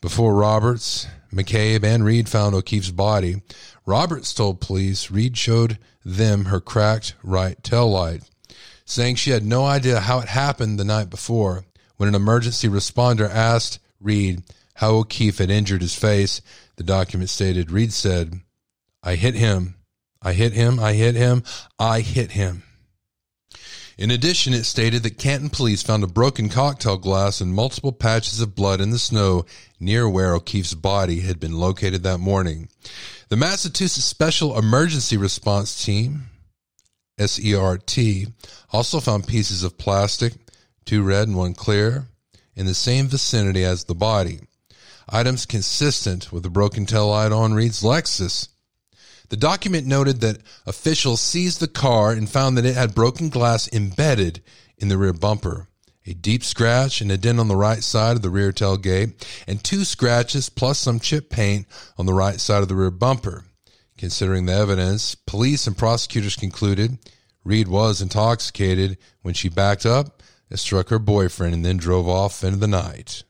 Before 0.00 0.34
Roberts, 0.34 1.08
McCabe, 1.32 1.82
and 1.82 2.04
Read 2.04 2.28
found 2.28 2.54
O'Keefe's 2.54 2.92
body, 2.92 3.42
Roberts 3.84 4.32
told 4.32 4.60
police 4.60 5.10
Read 5.10 5.36
showed 5.36 5.78
them 6.04 6.46
her 6.46 6.60
cracked 6.60 7.14
right 7.24 7.60
tail 7.64 7.90
light, 7.90 8.22
saying 8.84 9.16
she 9.16 9.30
had 9.30 9.44
no 9.44 9.64
idea 9.64 10.00
how 10.00 10.20
it 10.20 10.28
happened 10.28 10.78
the 10.78 10.84
night 10.84 11.10
before. 11.10 11.64
When 11.96 12.08
an 12.08 12.14
emergency 12.14 12.68
responder 12.68 13.28
asked 13.28 13.80
Read 14.00 14.44
how 14.74 14.90
O'Keefe 14.92 15.38
had 15.38 15.50
injured 15.50 15.82
his 15.82 15.96
face, 15.96 16.40
the 16.76 16.84
document 16.84 17.28
stated 17.28 17.72
Read 17.72 17.92
said, 17.92 18.40
I 19.02 19.16
hit 19.16 19.34
him. 19.34 19.74
I 20.22 20.32
hit 20.32 20.52
him. 20.52 20.78
I 20.78 20.92
hit 20.92 21.16
him. 21.16 21.42
I 21.76 22.00
hit 22.00 22.32
him. 22.32 22.62
In 23.98 24.12
addition, 24.12 24.54
it 24.54 24.62
stated 24.62 25.02
that 25.02 25.18
Canton 25.18 25.50
police 25.50 25.82
found 25.82 26.04
a 26.04 26.06
broken 26.06 26.48
cocktail 26.48 26.98
glass 26.98 27.40
and 27.40 27.52
multiple 27.52 27.90
patches 27.90 28.40
of 28.40 28.54
blood 28.54 28.80
in 28.80 28.90
the 28.90 28.98
snow 28.98 29.44
near 29.80 30.08
where 30.08 30.34
O'Keefe's 30.34 30.74
body 30.74 31.20
had 31.20 31.40
been 31.40 31.58
located 31.58 32.04
that 32.04 32.18
morning. 32.18 32.68
The 33.28 33.36
Massachusetts 33.36 34.04
Special 34.06 34.56
Emergency 34.56 35.16
Response 35.16 35.84
Team, 35.84 36.26
SERT, 37.18 38.32
also 38.72 39.00
found 39.00 39.26
pieces 39.26 39.64
of 39.64 39.76
plastic, 39.78 40.34
two 40.84 41.02
red 41.02 41.26
and 41.26 41.36
one 41.36 41.54
clear, 41.54 42.06
in 42.54 42.66
the 42.66 42.74
same 42.74 43.08
vicinity 43.08 43.64
as 43.64 43.84
the 43.84 43.96
body. 43.96 44.38
Items 45.08 45.44
consistent 45.44 46.30
with 46.30 46.44
the 46.44 46.50
broken 46.50 46.86
tail 46.86 47.08
light 47.08 47.32
on 47.32 47.52
Read's 47.52 47.82
Lexus. 47.82 48.48
The 49.28 49.36
document 49.36 49.86
noted 49.86 50.20
that 50.20 50.40
officials 50.66 51.20
seized 51.20 51.60
the 51.60 51.68
car 51.68 52.12
and 52.12 52.28
found 52.28 52.56
that 52.56 52.64
it 52.64 52.74
had 52.74 52.94
broken 52.94 53.28
glass 53.28 53.68
embedded 53.72 54.42
in 54.78 54.88
the 54.88 54.96
rear 54.96 55.12
bumper, 55.12 55.68
a 56.06 56.14
deep 56.14 56.42
scratch 56.42 57.00
and 57.00 57.12
a 57.12 57.18
dent 57.18 57.38
on 57.38 57.48
the 57.48 57.56
right 57.56 57.82
side 57.82 58.16
of 58.16 58.22
the 58.22 58.30
rear 58.30 58.52
tailgate, 58.52 59.12
and 59.46 59.62
two 59.62 59.84
scratches 59.84 60.48
plus 60.48 60.78
some 60.78 60.98
chip 60.98 61.28
paint 61.28 61.66
on 61.98 62.06
the 62.06 62.14
right 62.14 62.40
side 62.40 62.62
of 62.62 62.68
the 62.68 62.74
rear 62.74 62.90
bumper. 62.90 63.44
Considering 63.98 64.46
the 64.46 64.54
evidence, 64.54 65.14
police 65.14 65.66
and 65.66 65.76
prosecutors 65.76 66.36
concluded 66.36 66.98
Read 67.44 67.68
was 67.68 68.02
intoxicated 68.02 68.98
when 69.22 69.34
she 69.34 69.48
backed 69.48 69.86
up 69.86 70.22
and 70.50 70.58
struck 70.58 70.88
her 70.90 70.98
boyfriend 70.98 71.54
and 71.54 71.64
then 71.64 71.78
drove 71.78 72.08
off 72.08 72.44
into 72.44 72.58
the 72.58 72.66
night. 72.66 73.24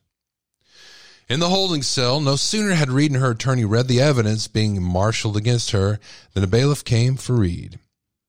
In 1.29 1.41
the 1.41 1.51
holding 1.51 1.83
cell, 1.83 2.23
no 2.23 2.37
sooner 2.37 2.73
had 2.73 2.91
Read 2.91 3.11
and 3.11 3.21
her 3.21 3.33
attorney 3.33 3.67
read 3.67 3.87
the 3.87 4.01
evidence 4.01 4.49
being 4.49 4.83
marshaled 4.83 5.37
against 5.37 5.73
her 5.73 6.01
than 6.33 6.43
a 6.43 6.47
bailiff 6.47 6.85
came 6.85 7.17
for 7.17 7.35
Read. 7.35 7.79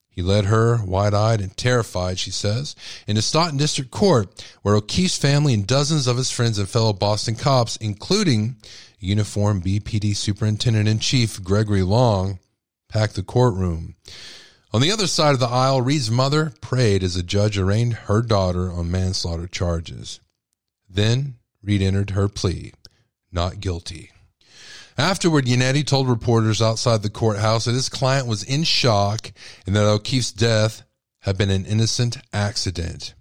He 0.09 0.21
led 0.21 0.45
her, 0.45 0.83
wide 0.83 1.13
eyed 1.13 1.39
and 1.39 1.55
terrified, 1.55 2.19
she 2.19 2.29
says, 2.29 2.75
into 3.07 3.21
Stoughton 3.21 3.57
District 3.57 3.89
Court, 3.89 4.43
where 4.63 4.75
O'Keefe's 4.75 5.17
family 5.17 5.53
and 5.53 5.65
dozens 5.65 6.07
of 6.07 6.17
his 6.17 6.29
friends 6.29 6.59
and 6.59 6.67
fellow 6.67 6.91
Boston 6.91 7.35
cops, 7.35 7.77
including 7.77 8.57
uniformed 8.99 9.63
BPD 9.63 10.13
Superintendent 10.13 10.89
in 10.89 10.99
Chief 10.99 11.41
Gregory 11.41 11.83
Long, 11.83 12.39
packed 12.89 13.15
the 13.15 13.23
courtroom. 13.23 13.95
On 14.73 14.81
the 14.81 14.91
other 14.91 15.07
side 15.07 15.33
of 15.33 15.39
the 15.39 15.47
aisle, 15.47 15.81
Read's 15.81 16.11
mother 16.11 16.51
prayed 16.59 17.01
as 17.01 17.13
the 17.13 17.23
judge 17.23 17.57
arraigned 17.57 17.93
her 17.93 18.21
daughter 18.21 18.69
on 18.69 18.91
manslaughter 18.91 19.47
charges. 19.47 20.19
Then 20.89 21.35
Read 21.63 21.81
entered 21.81 22.09
her 22.09 22.27
plea 22.27 22.73
not 23.31 23.59
guilty. 23.59 24.11
Afterward, 24.97 25.45
Yannetti 25.45 25.85
told 25.85 26.09
reporters 26.09 26.61
outside 26.61 27.03
the 27.03 27.09
courthouse 27.09 27.65
that 27.65 27.73
his 27.73 27.87
client 27.87 28.27
was 28.27 28.43
in 28.43 28.63
shock 28.63 29.31
and 29.65 29.75
that 29.75 29.85
O'Keefe's 29.85 30.31
death 30.31 30.83
had 31.21 31.37
been 31.37 31.49
an 31.49 31.65
innocent 31.65 32.17
accident. 32.33 33.13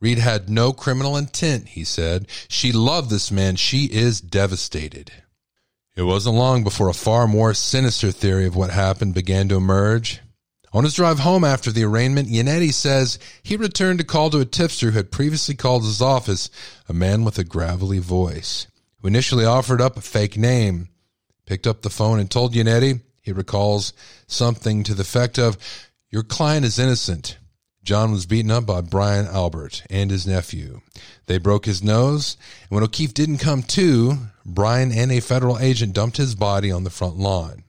Read 0.00 0.18
had 0.18 0.50
no 0.50 0.72
criminal 0.72 1.16
intent, 1.16 1.68
he 1.68 1.84
said. 1.84 2.26
She 2.48 2.72
loved 2.72 3.10
this 3.10 3.30
man. 3.30 3.54
She 3.54 3.84
is 3.84 4.20
devastated. 4.20 5.12
It 5.94 6.02
wasn't 6.02 6.36
long 6.36 6.64
before 6.64 6.88
a 6.88 6.94
far 6.94 7.28
more 7.28 7.54
sinister 7.54 8.10
theory 8.10 8.46
of 8.46 8.56
what 8.56 8.70
happened 8.70 9.14
began 9.14 9.48
to 9.50 9.56
emerge. 9.56 10.20
On 10.72 10.84
his 10.84 10.94
drive 10.94 11.18
home 11.18 11.44
after 11.44 11.70
the 11.70 11.84
arraignment, 11.84 12.28
Yannetti 12.28 12.72
says 12.72 13.18
he 13.42 13.56
returned 13.56 13.98
to 13.98 14.04
call 14.04 14.30
to 14.30 14.40
a 14.40 14.46
tipster 14.46 14.90
who 14.90 14.96
had 14.96 15.12
previously 15.12 15.54
called 15.54 15.84
his 15.84 16.00
office, 16.00 16.48
a 16.88 16.94
man 16.94 17.24
with 17.24 17.38
a 17.38 17.44
gravelly 17.44 17.98
voice, 17.98 18.66
who 19.02 19.08
initially 19.08 19.44
offered 19.44 19.80
up 19.80 19.96
a 19.96 20.00
fake 20.00 20.38
name, 20.38 20.88
picked 21.44 21.66
up 21.66 21.82
the 21.82 21.90
phone 21.90 22.20
and 22.20 22.30
told 22.30 22.54
Yannetti, 22.54 23.00
he 23.20 23.32
recalls 23.32 23.92
something 24.26 24.82
to 24.84 24.94
the 24.94 25.02
effect 25.02 25.38
of, 25.38 25.58
Your 26.10 26.22
client 26.22 26.64
is 26.64 26.78
innocent. 26.78 27.36
John 27.84 28.12
was 28.12 28.26
beaten 28.26 28.52
up 28.52 28.64
by 28.64 28.80
Brian 28.80 29.26
Albert 29.26 29.82
and 29.90 30.10
his 30.10 30.24
nephew. 30.24 30.82
They 31.26 31.38
broke 31.38 31.66
his 31.66 31.82
nose, 31.82 32.36
and 32.62 32.70
when 32.70 32.84
O'Keefe 32.84 33.12
didn't 33.12 33.38
come 33.38 33.64
to, 33.64 34.18
Brian 34.46 34.92
and 34.92 35.10
a 35.10 35.20
federal 35.20 35.58
agent 35.58 35.92
dumped 35.92 36.16
his 36.16 36.36
body 36.36 36.70
on 36.70 36.84
the 36.84 36.90
front 36.90 37.16
lawn. 37.16 37.64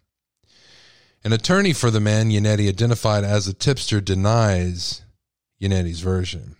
An 1.24 1.34
attorney 1.34 1.74
for 1.74 1.90
the 1.90 2.00
man 2.00 2.30
Yannetti 2.30 2.68
identified 2.68 3.24
as 3.24 3.48
a 3.48 3.54
tipster 3.54 4.02
denies 4.02 5.02
Yannetti's 5.60 6.02
version. 6.02 6.58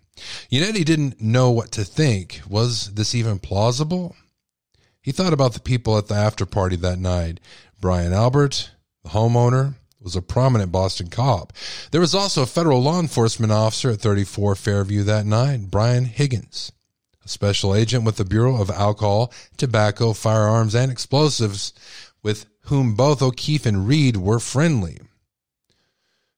Yannetti 0.52 0.86
didn't 0.86 1.22
know 1.22 1.52
what 1.52 1.72
to 1.72 1.84
think. 1.84 2.42
Was 2.48 2.94
this 2.94 3.14
even 3.14 3.38
plausible? 3.38 4.16
He 5.04 5.12
thought 5.12 5.34
about 5.34 5.54
the 5.54 5.60
people 5.60 5.98
at 5.98 6.08
the 6.08 6.16
after 6.16 6.46
party 6.46 6.78
that 6.78 6.98
night. 6.98 7.42
Brian 7.80 8.14
Albert, 8.14 8.72
the 9.04 9.10
homeowner, 9.10 9.76
was 10.00 10.16
a 10.16 10.22
prominent 10.22 10.72
Boston 10.72 11.10
cop. 11.10 11.52
There 11.92 12.00
was 12.00 12.16
also 12.16 12.44
a 12.44 12.48
federal 12.48 12.82
law 12.82 13.02
enforcement 13.02 13.52
officer 13.52 13.92
at 13.92 14.00
34 14.00 14.56
Fairview 14.56 15.04
that 15.04 15.26
night, 15.26 15.70
Brian 15.70 16.06
Higgins, 16.06 16.72
a 17.24 17.28
special 17.28 17.76
agent 17.76 18.06
with 18.06 18.16
the 18.16 18.24
Bureau 18.24 18.62
of 18.62 18.70
Alcohol, 18.70 19.34
Tobacco, 19.58 20.14
Firearms, 20.14 20.74
and 20.74 20.90
Explosives, 20.90 21.74
with 22.22 22.46
whom 22.68 22.96
both 22.96 23.22
O'Keefe 23.22 23.66
and 23.66 23.86
Read 23.86 24.16
were 24.16 24.40
friendly. 24.40 25.00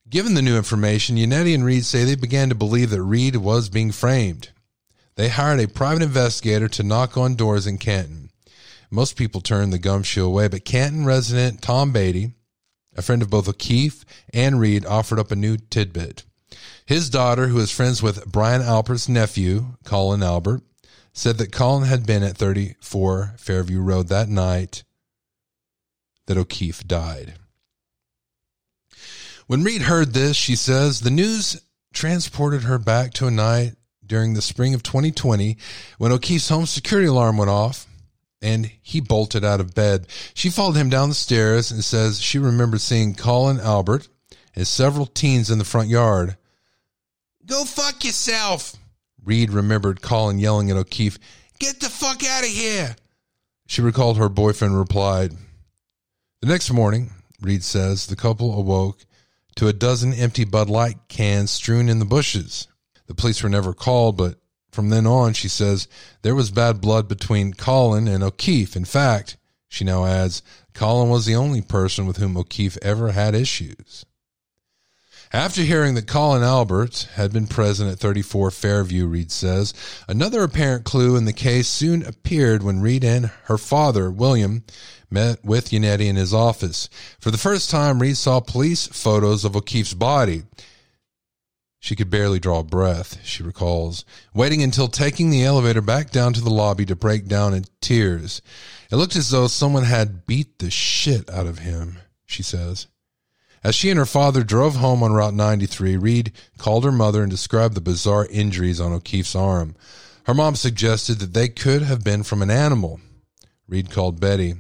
Given 0.10 0.34
the 0.34 0.42
new 0.42 0.58
information, 0.58 1.18
Yannetti 1.18 1.54
and 1.54 1.66
Read 1.66 1.86
say 1.86 2.04
they 2.04 2.16
began 2.16 2.50
to 2.50 2.56
believe 2.56 2.90
that 2.90 3.04
Read 3.04 3.36
was 3.36 3.70
being 3.70 3.92
framed. 3.92 4.50
They 5.16 5.30
hired 5.30 5.60
a 5.60 5.68
private 5.68 6.02
investigator 6.02 6.68
to 6.70 6.84
knock 6.84 7.16
on 7.16 7.36
doors 7.36 7.68
in 7.68 7.78
Canton. 7.78 8.25
Most 8.90 9.16
people 9.16 9.42
turned 9.42 9.74
the 9.74 9.80
gumshoe 9.80 10.26
away, 10.26 10.48
but 10.48 10.66
Canton 10.66 11.06
resident 11.06 11.62
Tom 11.62 11.92
Beatty, 11.92 12.34
a 12.96 13.02
friend 13.02 13.22
of 13.22 13.30
both 13.30 13.50
O'Keefe 13.50 14.06
and 14.34 14.60
Read, 14.60 14.86
offered 14.86 15.20
up 15.20 15.32
a 15.32 15.36
new 15.36 15.58
tidbit. 15.58 16.24
His 16.86 17.10
daughter, 17.10 17.48
who 17.48 17.60
is 17.60 17.72
friends 17.72 18.04
with 18.04 18.26
Brian 18.32 18.62
Albert's 18.62 19.10
nephew, 19.10 19.78
Colin 19.84 20.24
Albert, 20.24 20.62
said 21.14 21.38
that 21.38 21.52
Colin 21.52 21.88
had 21.88 22.06
been 22.06 22.24
at 22.24 22.38
34 22.38 23.36
Fairview 23.38 23.80
Road 23.80 24.08
that 24.10 24.30
night 24.30 24.84
that 26.28 26.38
O'Keefe 26.38 26.88
died. 26.88 27.36
When 29.48 29.64
Read 29.64 29.84
heard 29.84 30.14
this, 30.14 30.36
she 30.36 30.56
says, 30.56 31.02
the 31.02 31.12
news 31.12 31.62
transported 31.94 32.64
her 32.64 32.78
back 32.78 33.14
to 33.14 33.28
a 33.28 33.32
night 33.32 33.74
during 34.06 34.34
the 34.34 34.42
spring 34.42 34.74
of 34.74 34.84
2020 34.84 35.58
when 35.98 36.12
O'Keefe's 36.12 36.50
home 36.50 36.66
security 36.66 37.08
alarm 37.08 37.38
went 37.38 37.50
off 37.50 37.88
and 38.42 38.72
he 38.82 39.00
bolted 39.02 39.44
out 39.44 39.60
of 39.60 39.76
bed. 39.76 40.08
She 40.34 40.50
followed 40.50 40.76
him 40.76 40.90
down 40.90 41.10
the 41.10 41.16
stairs 41.16 41.72
and 41.72 41.84
says 41.84 42.22
she 42.22 42.38
remembered 42.38 42.82
seeing 42.82 43.16
Colin 43.16 43.60
Albert 43.60 44.08
and 44.56 44.68
several 44.68 45.06
teens 45.06 45.50
in 45.50 45.58
the 45.58 45.66
front 45.66 45.90
yard. 45.90 46.38
Go 47.46 47.66
fuck 47.66 48.04
yourself. 48.04 48.76
Read 49.24 49.52
remembered 49.52 50.02
Colin 50.02 50.40
yelling 50.40 50.70
at 50.70 50.78
O'Keefe, 50.78 51.18
Get 51.60 51.80
the 51.80 51.90
fuck 51.90 52.24
out 52.24 52.44
of 52.44 52.50
here. 52.50 52.96
She 53.68 53.82
recalled 53.82 54.18
her 54.18 54.30
boyfriend 54.30 54.78
replied, 54.78 55.34
the 56.42 56.48
next 56.48 56.72
morning, 56.72 57.12
Read 57.42 57.64
says, 57.64 58.06
the 58.06 58.16
couple 58.16 58.60
awoke 58.60 59.06
to 59.56 59.68
a 59.68 59.74
dozen 59.74 60.14
empty 60.14 60.44
Bud 60.44 60.70
Light 60.70 60.98
cans 61.08 61.50
strewn 61.50 61.90
in 61.90 61.98
the 61.98 62.06
bushes. 62.06 62.68
The 63.08 63.16
police 63.16 63.42
were 63.42 63.50
never 63.50 63.74
called, 63.74 64.18
but 64.18 64.38
from 64.76 64.90
then 64.90 65.08
on, 65.08 65.34
she 65.34 65.48
says, 65.48 65.88
there 66.22 66.36
was 66.36 66.52
bad 66.52 66.82
blood 66.82 67.08
between 67.08 67.54
Colin 67.54 68.08
and 68.08 68.24
O'Keefe. 68.24 68.76
In 68.76 68.86
fact, 68.86 69.38
she 69.70 69.84
now 69.84 70.06
adds, 70.06 70.44
Colin 70.74 71.10
was 71.10 71.26
the 71.26 71.36
only 71.36 71.62
person 71.62 72.06
with 72.06 72.18
whom 72.18 72.38
O'Keefe 72.38 72.78
ever 72.82 73.14
had 73.14 73.34
issues. 73.34 74.06
After 75.34 75.64
hearing 75.64 75.96
that 75.96 76.08
Colin 76.08 76.44
Albert 76.44 77.08
had 77.16 77.34
been 77.34 77.48
present 77.48 77.92
at 77.92 78.00
34 78.00 78.52
Fairview, 78.52 79.08
Read 79.08 79.32
says, 79.32 79.74
another 80.08 80.44
apparent 80.44 80.86
clue 80.86 81.16
in 81.16 81.26
the 81.26 81.34
case 81.34 81.68
soon 81.68 82.06
appeared 82.06 82.62
when 82.62 82.82
Read 82.82 83.04
and 83.04 83.32
her 83.46 83.58
father, 83.58 84.12
William, 84.12 84.64
met 85.10 85.44
with 85.44 85.72
Yannetti 85.72 86.08
in 86.08 86.16
his 86.16 86.34
office. 86.34 86.90
For 87.20 87.32
the 87.32 87.38
first 87.38 87.70
time, 87.70 88.02
Read 88.02 88.18
saw 88.18 88.40
police 88.40 88.88
photos 88.88 89.44
of 89.46 89.56
O'Keefe's 89.56 89.94
body. 89.94 90.44
She 91.86 91.96
could 91.96 92.10
barely 92.10 92.40
draw 92.40 92.64
breath, 92.64 93.24
she 93.24 93.44
recalls, 93.44 94.06
waiting 94.34 94.64
until 94.64 94.88
taking 94.88 95.30
the 95.30 95.44
elevator 95.44 95.82
back 95.82 96.10
down 96.10 96.34
to 96.34 96.42
the 96.42 96.50
lobby 96.50 96.84
to 96.88 96.96
break 96.96 97.28
down 97.28 97.54
in 97.54 97.66
tears. 97.80 98.42
It 98.92 98.96
looked 98.96 99.16
as 99.16 99.30
though 99.30 99.46
someone 99.46 99.84
had 99.84 100.26
beat 100.26 100.58
the 100.58 100.72
shit 100.72 101.30
out 101.30 101.46
of 101.46 101.60
him, 101.60 102.00
she 102.26 102.42
says. 102.42 102.88
As 103.64 103.76
she 103.76 103.92
and 103.92 104.00
her 104.00 104.08
father 104.08 104.42
drove 104.42 104.78
home 104.78 105.04
on 105.04 105.14
Route 105.14 105.36
93, 105.36 105.96
Read 105.96 106.32
called 106.58 106.86
her 106.86 106.92
mother 106.92 107.22
and 107.22 107.30
described 107.30 107.76
the 107.76 107.82
bizarre 107.82 108.26
injuries 108.32 108.82
on 108.82 108.92
O'Keefe's 108.92 109.36
arm. 109.36 109.76
Her 110.24 110.34
mom 110.34 110.56
suggested 110.56 111.20
that 111.20 111.36
they 111.36 111.50
could 111.50 111.84
have 111.84 112.04
been 112.04 112.24
from 112.24 112.42
an 112.42 112.50
animal. 112.50 113.00
Read 113.68 113.92
called 113.92 114.20
Beatty. 114.20 114.56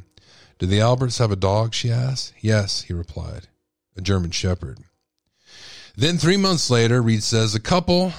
Do 0.59 0.67
the 0.67 0.81
Alberts 0.81 1.17
have 1.17 1.31
a 1.31 1.35
dog? 1.35 1.73
she 1.73 1.89
asked. 1.89 2.33
Yes, 2.39 2.83
he 2.83 2.93
replied. 2.93 3.47
A 3.97 4.01
German 4.01 4.29
Shepherd. 4.29 4.77
Then 5.97 6.17
three 6.17 6.37
months 6.37 6.69
later, 6.69 7.01
Read 7.01 7.23
says 7.23 7.55
a 7.55 7.59
couple 7.59 8.11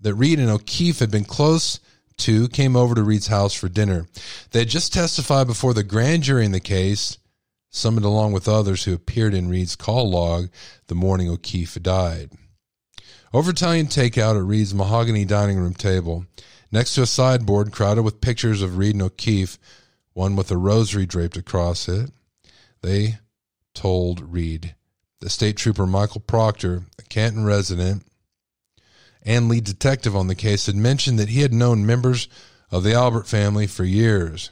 that 0.00 0.14
Read 0.14 0.38
and 0.38 0.50
O'Keefe 0.50 0.98
had 0.98 1.10
been 1.10 1.24
close 1.24 1.80
to 2.18 2.48
came 2.48 2.76
over 2.76 2.94
to 2.94 3.02
Read's 3.02 3.28
house 3.28 3.54
for 3.54 3.68
dinner. 3.68 4.06
They 4.50 4.60
had 4.60 4.68
just 4.68 4.92
testified 4.92 5.46
before 5.46 5.72
the 5.72 5.82
grand 5.82 6.24
jury 6.24 6.44
in 6.44 6.52
the 6.52 6.60
case, 6.60 7.16
summoned 7.70 8.04
along 8.04 8.32
with 8.32 8.48
others 8.48 8.84
who 8.84 8.92
appeared 8.92 9.32
in 9.32 9.48
Read's 9.48 9.76
call 9.76 10.10
log 10.10 10.50
the 10.88 10.94
morning 10.94 11.30
O'Keefe 11.30 11.82
died. 11.82 12.32
Over 13.32 13.52
Italian 13.52 13.86
takeout 13.86 14.36
at 14.36 14.44
Read's 14.44 14.74
mahogany 14.74 15.24
dining 15.24 15.58
room 15.58 15.74
table, 15.74 16.26
next 16.70 16.94
to 16.96 17.02
a 17.02 17.06
sideboard 17.06 17.72
crowded 17.72 18.02
with 18.02 18.20
pictures 18.20 18.60
of 18.60 18.76
Read 18.76 18.94
and 18.94 19.02
O'Keefe, 19.02 19.56
one 20.12 20.36
with 20.36 20.50
a 20.50 20.58
rosary 20.58 21.06
draped 21.06 21.38
across 21.38 21.88
it. 21.88 22.10
They 22.82 23.20
told 23.72 24.32
Read 24.32 24.74
the 25.20 25.30
state 25.30 25.56
trooper 25.56 25.86
Michael 25.86 26.20
Proctor, 26.20 26.84
a 26.98 27.02
Canton 27.02 27.44
resident 27.44 28.04
and 29.22 29.48
lead 29.48 29.64
detective 29.64 30.16
on 30.16 30.28
the 30.28 30.34
case, 30.34 30.66
had 30.66 30.76
mentioned 30.76 31.18
that 31.18 31.28
he 31.28 31.42
had 31.42 31.52
known 31.52 31.84
members 31.84 32.28
of 32.70 32.82
the 32.82 32.94
Albert 32.94 33.26
family 33.26 33.66
for 33.66 33.84
years. 33.84 34.50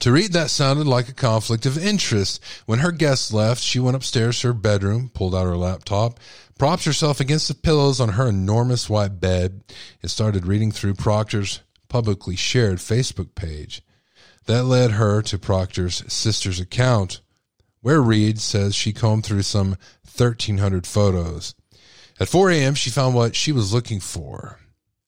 To 0.00 0.12
read 0.12 0.32
that 0.32 0.50
sounded 0.50 0.86
like 0.86 1.08
a 1.08 1.14
conflict 1.14 1.66
of 1.66 1.78
interest. 1.78 2.42
When 2.66 2.80
her 2.80 2.90
guests 2.90 3.32
left, 3.32 3.62
she 3.62 3.78
went 3.78 3.96
upstairs 3.96 4.40
to 4.40 4.48
her 4.48 4.52
bedroom, 4.52 5.10
pulled 5.12 5.34
out 5.34 5.44
her 5.44 5.56
laptop, 5.56 6.18
propped 6.58 6.84
herself 6.84 7.20
against 7.20 7.48
the 7.48 7.54
pillows 7.54 8.00
on 8.00 8.10
her 8.10 8.28
enormous 8.28 8.90
white 8.90 9.20
bed, 9.20 9.62
and 10.02 10.10
started 10.10 10.46
reading 10.46 10.72
through 10.72 10.94
Proctor's 10.94 11.60
publicly 11.88 12.36
shared 12.36 12.78
Facebook 12.78 13.34
page. 13.34 13.82
That 14.46 14.64
led 14.64 14.92
her 14.92 15.22
to 15.22 15.38
Proctor's 15.38 16.04
sister's 16.12 16.60
account, 16.60 17.20
where 17.84 18.00
Read 18.00 18.40
says 18.40 18.74
she 18.74 18.94
combed 18.94 19.26
through 19.26 19.42
some 19.42 19.76
1,300 20.16 20.86
photos. 20.86 21.54
At 22.18 22.30
4 22.30 22.50
a.m., 22.50 22.74
she 22.74 22.88
found 22.88 23.14
what 23.14 23.36
she 23.36 23.52
was 23.52 23.74
looking 23.74 24.00
for 24.00 24.58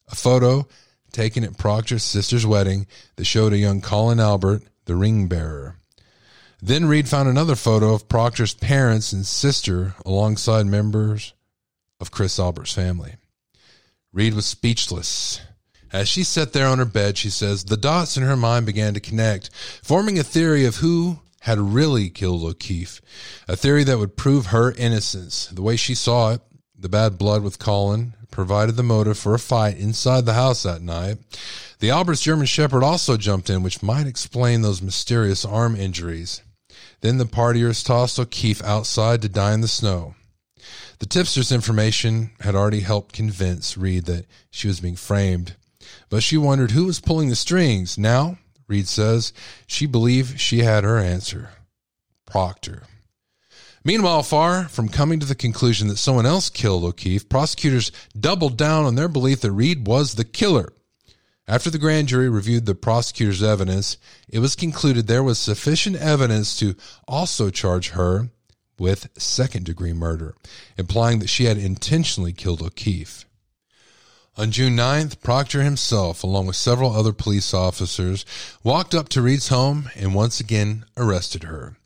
a 0.09 0.14
photo 0.14 0.68
taken 1.11 1.42
at 1.42 1.56
Proctor's 1.56 2.02
sister's 2.02 2.45
wedding 2.45 2.87
that 3.16 3.25
showed 3.25 3.54
a 3.54 3.59
young 3.59 3.80
Colin 3.80 4.21
Albert, 4.21 4.62
the 4.85 4.95
ring 4.95 5.26
bearer. 5.26 5.78
Then 6.61 6.85
Read 6.85 7.09
found 7.09 7.30
another 7.30 7.54
photo 7.54 7.95
of 7.95 8.11
Proctor's 8.11 8.52
parents 8.52 9.11
and 9.11 9.25
sister 9.25 9.95
alongside 10.04 10.66
members 10.66 11.33
of 11.99 12.11
Chris 12.11 12.38
Albert's 12.38 12.75
family. 12.75 13.14
Read 14.12 14.35
was 14.35 14.45
speechless. 14.45 15.40
As 15.95 16.11
she 16.11 16.25
sat 16.25 16.52
there 16.52 16.66
on 16.66 16.76
her 16.76 16.85
bed, 16.85 17.16
she 17.16 17.30
says, 17.30 17.64
the 17.64 17.78
dots 17.78 18.18
in 18.18 18.23
her 18.23 18.37
mind 18.37 18.66
began 18.66 18.92
to 18.92 19.00
connect, 19.00 19.49
forming 19.83 20.18
a 20.18 20.23
theory 20.23 20.66
of 20.66 20.76
who 20.76 21.21
had 21.46 21.60
really 21.60 22.10
killed 22.10 22.42
O'Keefe, 22.42 23.00
a 23.46 23.54
theory 23.54 23.84
that 23.84 23.98
would 23.98 24.16
prove 24.16 24.46
her 24.46 24.72
innocence. 24.72 25.46
The 25.46 25.62
way 25.62 25.76
she 25.76 25.94
saw 25.94 26.32
it, 26.32 26.40
the 26.76 26.88
bad 26.88 27.18
blood 27.18 27.44
with 27.44 27.60
Colin 27.60 28.14
provided 28.32 28.74
the 28.74 28.82
motive 28.82 29.16
for 29.16 29.32
a 29.32 29.38
fight 29.38 29.78
inside 29.78 30.26
the 30.26 30.34
house 30.34 30.64
that 30.64 30.82
night. 30.82 31.18
The 31.78 31.90
Albert's 31.90 32.20
German 32.20 32.46
Shepherd 32.46 32.82
also 32.82 33.16
jumped 33.16 33.48
in, 33.48 33.62
which 33.62 33.80
might 33.80 34.08
explain 34.08 34.62
those 34.62 34.82
mysterious 34.82 35.44
arm 35.44 35.76
injuries. 35.76 36.42
Then 37.00 37.18
the 37.18 37.24
partiers 37.24 37.86
tossed 37.86 38.18
O'Keefe 38.18 38.64
outside 38.64 39.22
to 39.22 39.28
die 39.28 39.54
in 39.54 39.60
the 39.60 39.68
snow. 39.68 40.16
The 40.98 41.06
tipster's 41.06 41.52
information 41.52 42.32
had 42.40 42.56
already 42.56 42.80
helped 42.80 43.14
convince 43.14 43.78
Read 43.78 44.06
that 44.06 44.26
she 44.50 44.66
was 44.66 44.80
being 44.80 44.96
framed, 44.96 45.54
but 46.10 46.24
she 46.24 46.36
wondered 46.36 46.72
who 46.72 46.86
was 46.86 46.98
pulling 46.98 47.28
the 47.28 47.36
strings. 47.36 47.96
Now, 47.96 48.38
Read 48.68 48.88
says, 48.88 49.32
she 49.66 49.87
believed 49.87 50.40
she 50.40 50.61
had 50.61 50.85
her 50.85 50.99
answer 50.99 51.50
Proctor. 52.25 52.82
Meanwhile, 53.85 54.25
far 54.25 54.68
from 54.68 54.88
coming 54.88 55.20
to 55.20 55.26
the 55.26 55.37
conclusion 55.37 55.87
that 55.88 55.99
someone 55.99 56.26
else 56.26 56.50
killed 56.50 56.82
O'Keefe, 56.82 57.28
prosecutors 57.28 57.92
doubled 58.18 58.56
down 58.56 58.85
on 58.85 58.96
their 58.96 59.08
belief 59.08 59.40
that 59.42 59.52
Read 59.52 59.87
was 59.87 60.14
the 60.14 60.25
killer. 60.25 60.73
After 61.46 61.70
the 61.70 61.78
grand 61.78 62.08
jury 62.08 62.28
reviewed 62.28 62.66
the 62.66 62.75
prosecutor's 62.75 63.44
evidence, 63.44 63.96
it 64.28 64.40
was 64.40 64.56
concluded 64.56 65.06
there 65.06 65.23
was 65.23 65.38
sufficient 65.38 65.94
evidence 65.96 66.58
to 66.58 66.75
also 67.06 67.50
charge 67.50 67.90
her 67.90 68.30
with 68.76 69.08
second 69.16 69.66
degree 69.66 69.92
murder, 69.92 70.35
implying 70.76 71.20
that 71.20 71.28
she 71.28 71.44
had 71.44 71.56
intentionally 71.56 72.32
killed 72.32 72.62
O'Keefe. 72.62 73.25
On 74.38 74.50
June 74.50 74.76
9th, 74.76 75.23
Proctor 75.23 75.62
himself, 75.62 76.23
along 76.23 76.47
with 76.47 76.57
several 76.57 76.95
other 76.95 77.14
police 77.14 77.55
officers, 77.55 78.26
walked 78.62 78.95
up 78.95 79.09
to 79.09 79.23
Read's 79.23 79.49
home 79.49 79.88
and 79.97 80.14
once 80.14 80.40
again 80.40 80.85
arrested 80.95 81.45
her. 81.45 81.78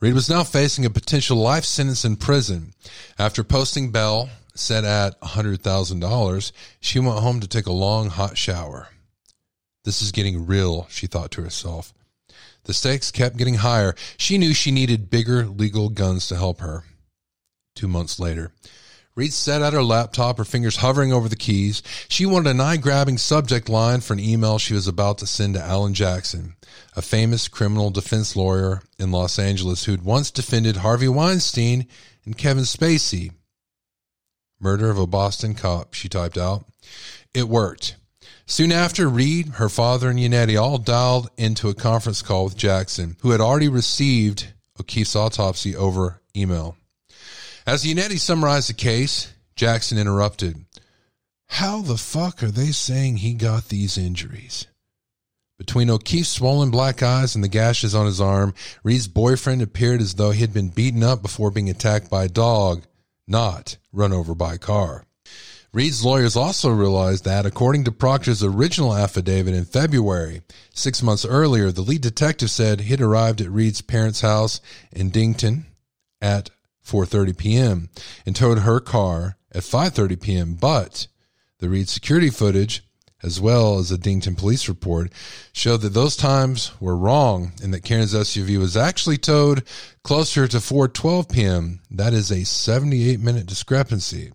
Read 0.00 0.12
was 0.12 0.28
now 0.28 0.42
facing 0.42 0.84
a 0.84 0.90
potential 0.90 1.36
life 1.36 1.64
sentence 1.64 2.04
in 2.04 2.16
prison. 2.16 2.74
After 3.20 3.44
posting 3.44 3.92
bail 3.92 4.30
set 4.52 4.82
at 4.84 5.20
$100,000, 5.20 6.52
she 6.80 6.98
went 6.98 7.20
home 7.20 7.38
to 7.38 7.46
take 7.46 7.66
a 7.66 7.72
long 7.72 8.10
hot 8.10 8.36
shower. 8.36 8.88
This 9.84 10.02
is 10.02 10.10
getting 10.10 10.44
real, 10.44 10.88
she 10.90 11.06
thought 11.06 11.30
to 11.32 11.42
herself. 11.42 11.94
The 12.64 12.74
stakes 12.74 13.12
kept 13.12 13.36
getting 13.36 13.54
higher. 13.54 13.94
She 14.16 14.38
knew 14.38 14.54
she 14.54 14.72
needed 14.72 15.08
bigger 15.08 15.46
legal 15.46 15.88
guns 15.90 16.26
to 16.28 16.36
help 16.36 16.58
her. 16.58 16.82
Two 17.76 17.86
months 17.86 18.18
later, 18.18 18.50
Read 19.16 19.32
sat 19.32 19.62
at 19.62 19.72
her 19.72 19.82
laptop, 19.82 20.36
her 20.36 20.44
fingers 20.44 20.76
hovering 20.76 21.10
over 21.10 21.26
the 21.26 21.36
keys. 21.36 21.82
She 22.06 22.26
wanted 22.26 22.50
an 22.50 22.60
eye 22.60 22.76
grabbing 22.76 23.16
subject 23.16 23.70
line 23.70 24.02
for 24.02 24.12
an 24.12 24.20
email 24.20 24.58
she 24.58 24.74
was 24.74 24.86
about 24.86 25.16
to 25.18 25.26
send 25.26 25.54
to 25.54 25.62
Alan 25.62 25.94
Jackson, 25.94 26.54
a 26.94 27.00
famous 27.00 27.48
criminal 27.48 27.88
defense 27.88 28.36
lawyer 28.36 28.82
in 28.98 29.10
Los 29.10 29.38
Angeles 29.38 29.84
who'd 29.84 30.04
once 30.04 30.30
defended 30.30 30.76
Harvey 30.76 31.08
Weinstein 31.08 31.86
and 32.26 32.36
Kevin 32.36 32.64
Spacey. 32.64 33.32
Murder 34.60 34.90
of 34.90 34.98
a 34.98 35.06
Boston 35.06 35.54
cop, 35.54 35.94
she 35.94 36.10
typed 36.10 36.36
out. 36.36 36.66
It 37.32 37.48
worked. 37.48 37.96
Soon 38.44 38.70
after, 38.70 39.08
Read, 39.08 39.48
her 39.54 39.70
father, 39.70 40.10
and 40.10 40.18
Yannetti 40.18 40.60
all 40.60 40.76
dialed 40.76 41.30
into 41.38 41.70
a 41.70 41.74
conference 41.74 42.20
call 42.20 42.44
with 42.44 42.56
Jackson, 42.56 43.16
who 43.22 43.30
had 43.30 43.40
already 43.40 43.68
received 43.68 44.52
O'Keefe's 44.78 45.16
autopsy 45.16 45.74
over 45.74 46.20
email. 46.36 46.76
As 47.66 47.82
Yannetti 47.82 48.20
summarized 48.20 48.68
the 48.68 48.74
case, 48.74 49.32
Jackson 49.56 49.98
interrupted. 49.98 50.64
How 51.48 51.80
the 51.80 51.96
fuck 51.96 52.40
are 52.44 52.50
they 52.50 52.70
saying 52.70 53.16
he 53.16 53.34
got 53.34 53.68
these 53.68 53.98
injuries? 53.98 54.68
Between 55.58 55.90
O'Keefe's 55.90 56.28
swollen 56.28 56.70
black 56.70 57.02
eyes 57.02 57.34
and 57.34 57.42
the 57.42 57.48
gashes 57.48 57.92
on 57.92 58.06
his 58.06 58.20
arm, 58.20 58.54
Read's 58.84 59.08
boyfriend 59.08 59.62
appeared 59.62 60.00
as 60.00 60.14
though 60.14 60.30
he 60.30 60.42
had 60.42 60.52
been 60.52 60.68
beaten 60.68 61.02
up 61.02 61.22
before 61.22 61.50
being 61.50 61.68
attacked 61.68 62.08
by 62.08 62.24
a 62.24 62.28
dog, 62.28 62.84
not 63.26 63.78
run 63.92 64.12
over 64.12 64.36
by 64.36 64.54
a 64.54 64.58
car. 64.58 65.04
Read's 65.72 66.04
lawyers 66.04 66.36
also 66.36 66.70
realized 66.70 67.24
that, 67.24 67.46
according 67.46 67.82
to 67.84 67.92
Proctor's 67.92 68.44
original 68.44 68.94
affidavit 68.94 69.54
in 69.54 69.64
February, 69.64 70.42
six 70.72 71.02
months 71.02 71.24
earlier, 71.24 71.72
the 71.72 71.82
lead 71.82 72.02
detective 72.02 72.50
said 72.50 72.82
he'd 72.82 73.00
arrived 73.00 73.40
at 73.40 73.50
Read's 73.50 73.80
parents' 73.80 74.20
house 74.20 74.60
in 74.92 75.10
Dington 75.10 75.66
at 76.20 76.50
4:30 76.86 77.36
p.m. 77.36 77.88
and 78.24 78.36
towed 78.36 78.60
her 78.60 78.80
car 78.80 79.36
at 79.52 79.62
5:30 79.62 80.20
p.m. 80.20 80.54
But 80.54 81.08
the 81.58 81.68
Read 81.68 81.88
security 81.88 82.30
footage, 82.30 82.84
as 83.22 83.40
well 83.40 83.78
as 83.78 83.90
a 83.90 83.98
Dington 83.98 84.36
police 84.36 84.68
report, 84.68 85.12
showed 85.52 85.80
that 85.80 85.94
those 85.94 86.16
times 86.16 86.72
were 86.80 86.96
wrong 86.96 87.52
and 87.62 87.74
that 87.74 87.84
Karen's 87.84 88.14
SUV 88.14 88.58
was 88.58 88.76
actually 88.76 89.18
towed 89.18 89.64
closer 90.04 90.46
to 90.46 90.58
4:12 90.58 91.32
p.m. 91.32 91.80
That 91.90 92.12
is 92.12 92.30
a 92.30 92.44
78 92.44 93.20
minute 93.20 93.46
discrepancy. 93.46 94.32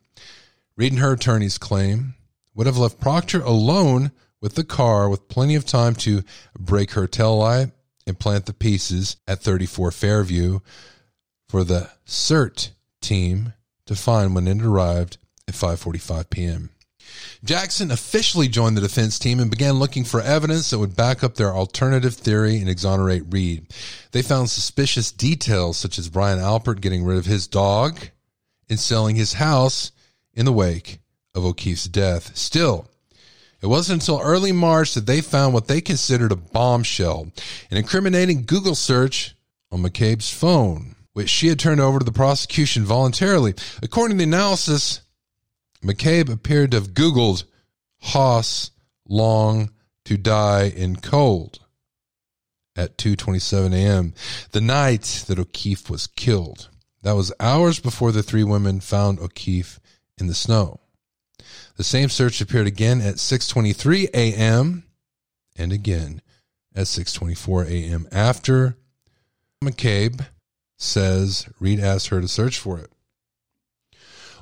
Read 0.75 0.93
and 0.93 1.01
her 1.01 1.13
attorneys 1.13 1.57
claim 1.57 2.15
would 2.53 2.67
have 2.67 2.77
left 2.77 2.99
Proctor 2.99 3.41
alone 3.41 4.11
with 4.41 4.55
the 4.55 4.63
car 4.63 5.07
with 5.07 5.27
plenty 5.29 5.55
of 5.55 5.65
time 5.65 5.95
to 5.95 6.23
break 6.57 6.91
her 6.91 7.07
tail 7.07 7.37
light 7.37 7.71
and 8.07 8.19
plant 8.19 8.45
the 8.45 8.53
pieces 8.53 9.17
at 9.27 9.41
34 9.41 9.91
Fairview 9.91 10.59
for 11.51 11.65
the 11.65 11.89
SERT 12.05 12.69
team 13.01 13.51
to 13.85 13.93
find 13.93 14.33
when 14.33 14.47
it 14.47 14.61
arrived 14.61 15.17
at 15.49 15.53
5:45 15.53 16.29
p.m. 16.29 16.69
Jackson 17.43 17.91
officially 17.91 18.47
joined 18.47 18.77
the 18.77 18.81
defense 18.81 19.19
team 19.19 19.37
and 19.37 19.51
began 19.51 19.73
looking 19.73 20.05
for 20.05 20.21
evidence 20.21 20.69
that 20.69 20.79
would 20.79 20.95
back 20.95 21.25
up 21.25 21.35
their 21.35 21.53
alternative 21.53 22.13
theory 22.13 22.55
and 22.59 22.69
exonerate 22.69 23.25
Read. 23.29 23.67
They 24.13 24.21
found 24.21 24.49
suspicious 24.49 25.11
details 25.11 25.75
such 25.75 25.99
as 25.99 26.07
Brian 26.07 26.39
Albert 26.39 26.79
getting 26.79 27.03
rid 27.03 27.17
of 27.17 27.25
his 27.25 27.47
dog 27.47 27.99
and 28.69 28.79
selling 28.79 29.17
his 29.17 29.33
house 29.33 29.91
in 30.33 30.45
the 30.45 30.53
wake 30.53 30.99
of 31.35 31.43
O'Keefe's 31.43 31.83
death. 31.83 32.33
Still, 32.37 32.87
it 33.61 33.67
wasn't 33.67 34.01
until 34.01 34.21
early 34.21 34.53
March 34.53 34.93
that 34.93 35.05
they 35.05 35.19
found 35.19 35.53
what 35.53 35.67
they 35.67 35.81
considered 35.81 36.31
a 36.31 36.37
bombshell, 36.37 37.27
an 37.69 37.75
incriminating 37.75 38.45
Google 38.45 38.75
search 38.75 39.35
on 39.69 39.83
McCabe's 39.83 40.31
phone, 40.31 40.95
which 41.13 41.29
she 41.29 41.47
had 41.47 41.59
turned 41.59 41.81
over 41.81 41.99
to 41.99 42.05
the 42.05 42.11
prosecution 42.11 42.85
voluntarily. 42.85 43.53
According 43.81 44.17
to 44.17 44.23
the 44.23 44.29
analysis, 44.29 45.01
McCabe 45.83 46.31
appeared 46.31 46.71
to 46.71 46.77
have 46.77 46.93
Googled 46.93 47.43
Haas 47.99 48.71
long 49.07 49.71
to 50.05 50.17
die 50.17 50.65
in 50.65 50.95
cold 50.95 51.59
at 52.75 52.97
2:27 52.97 53.73
a.m. 53.73 54.13
the 54.51 54.61
night 54.61 55.23
that 55.27 55.39
O'Keefe 55.39 55.89
was 55.89 56.07
killed. 56.07 56.69
That 57.03 57.13
was 57.13 57.33
hours 57.39 57.79
before 57.79 58.11
the 58.11 58.23
three 58.23 58.43
women 58.43 58.79
found 58.79 59.19
O'Keefe 59.19 59.79
in 60.17 60.27
the 60.27 60.33
snow. 60.33 60.79
The 61.77 61.83
same 61.83 62.09
search 62.09 62.41
appeared 62.41 62.67
again 62.67 63.01
at 63.01 63.15
6:23 63.15 64.09
a.m. 64.13 64.83
and 65.57 65.73
again 65.73 66.21
at 66.75 66.87
6:24 66.87 67.67
a.m. 67.67 68.07
after 68.11 68.77
McCabe 69.63 70.25
says 70.81 71.47
Read 71.59 71.79
asked 71.79 72.07
her 72.07 72.21
to 72.21 72.27
search 72.27 72.57
for 72.57 72.79
it. 72.79 72.91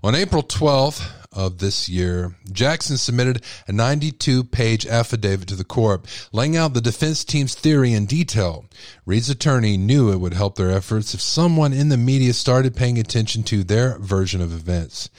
On 0.01 0.15
April 0.15 0.41
12th 0.41 1.11
of 1.33 1.57
this 1.57 1.89
year, 1.89 2.35
Jackson 2.51 2.97
submitted 2.97 3.43
a 3.67 3.73
92 3.73 4.45
page 4.45 4.85
affidavit 4.87 5.49
to 5.49 5.55
the 5.55 5.65
court 5.65 6.05
laying 6.31 6.55
out 6.55 6.73
the 6.73 6.81
defense 6.81 7.25
team's 7.25 7.53
theory 7.53 7.93
in 7.93 8.05
detail. 8.05 8.65
Read's 9.05 9.29
attorney 9.29 9.75
knew 9.75 10.11
it 10.11 10.19
would 10.19 10.33
help 10.33 10.55
their 10.55 10.71
efforts 10.71 11.13
if 11.13 11.21
someone 11.21 11.73
in 11.73 11.89
the 11.89 11.97
media 11.97 12.33
started 12.33 12.75
paying 12.75 12.97
attention 12.97 13.43
to 13.43 13.63
their 13.63 13.99
version 13.99 14.41
of 14.41 14.53
events 14.53 15.09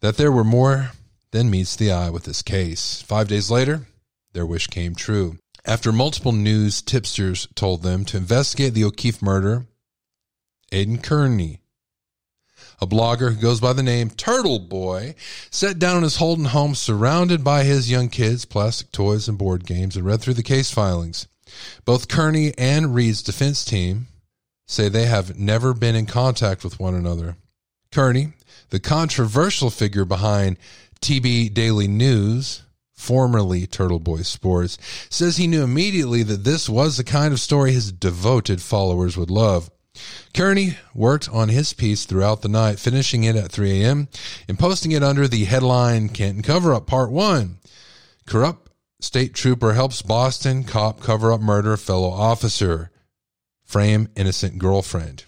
that 0.00 0.18
there 0.18 0.30
were 0.30 0.44
more 0.44 0.90
than 1.30 1.50
meets 1.50 1.74
the 1.74 1.90
eye 1.90 2.10
with 2.10 2.24
this 2.24 2.42
case. 2.42 3.02
Five 3.02 3.28
days 3.28 3.50
later, 3.50 3.86
their 4.32 4.46
wish 4.46 4.66
came 4.66 4.94
true. 4.94 5.38
After 5.64 5.90
multiple 5.90 6.32
news 6.32 6.82
tipsters 6.82 7.48
told 7.54 7.82
them 7.82 8.04
to 8.06 8.16
investigate 8.16 8.74
the 8.74 8.84
O'Keefe 8.84 9.22
murder, 9.22 9.66
Aidan 10.72 10.98
Kearney, 10.98 11.60
a 12.80 12.86
blogger 12.86 13.34
who 13.34 13.40
goes 13.40 13.60
by 13.60 13.72
the 13.72 13.82
name 13.82 14.10
Turtleboy, 14.10 15.14
sat 15.50 15.78
down 15.78 15.98
in 15.98 16.02
his 16.02 16.16
Holden 16.16 16.46
home 16.46 16.74
surrounded 16.74 17.44
by 17.44 17.64
his 17.64 17.90
young 17.90 18.08
kids, 18.08 18.44
plastic 18.44 18.90
toys, 18.92 19.28
and 19.28 19.38
board 19.38 19.64
games 19.64 19.96
and 19.96 20.04
read 20.04 20.20
through 20.20 20.34
the 20.34 20.42
case 20.42 20.70
filings. 20.70 21.28
Both 21.84 22.08
Kearney 22.08 22.52
and 22.58 22.94
Read's 22.94 23.22
defense 23.22 23.64
team 23.64 24.08
say 24.66 24.88
they 24.88 25.06
have 25.06 25.38
never 25.38 25.72
been 25.72 25.94
in 25.94 26.06
contact 26.06 26.64
with 26.64 26.80
one 26.80 26.94
another. 26.94 27.36
Kearney, 27.92 28.32
the 28.70 28.80
controversial 28.80 29.70
figure 29.70 30.04
behind 30.04 30.58
TB 31.00 31.54
Daily 31.54 31.86
News, 31.86 32.62
formerly 32.92 33.66
Turtleboy 33.66 34.24
Sports, 34.24 34.76
says 35.08 35.36
he 35.36 35.46
knew 35.46 35.62
immediately 35.62 36.22
that 36.24 36.44
this 36.44 36.68
was 36.68 36.96
the 36.96 37.04
kind 37.04 37.32
of 37.32 37.40
story 37.40 37.72
his 37.72 37.92
devoted 37.92 38.60
followers 38.60 39.16
would 39.16 39.30
love. 39.30 39.70
Kearney 40.34 40.76
worked 40.94 41.28
on 41.28 41.48
his 41.48 41.72
piece 41.72 42.04
throughout 42.04 42.42
the 42.42 42.48
night, 42.48 42.78
finishing 42.78 43.24
it 43.24 43.36
at 43.36 43.50
3 43.50 43.82
a.m. 43.82 44.08
and 44.48 44.58
posting 44.58 44.92
it 44.92 45.02
under 45.02 45.26
the 45.26 45.44
headline 45.44 46.08
Canton 46.08 46.42
Cover 46.42 46.74
Up 46.74 46.86
Part 46.86 47.10
1. 47.10 47.58
Corrupt 48.26 48.70
state 49.00 49.34
trooper 49.34 49.74
helps 49.74 50.02
Boston 50.02 50.64
cop 50.64 51.00
cover 51.00 51.32
up 51.32 51.40
murder 51.40 51.76
fellow 51.76 52.10
officer. 52.10 52.90
frame 53.64 54.08
innocent 54.14 54.58
girlfriend. 54.58 55.24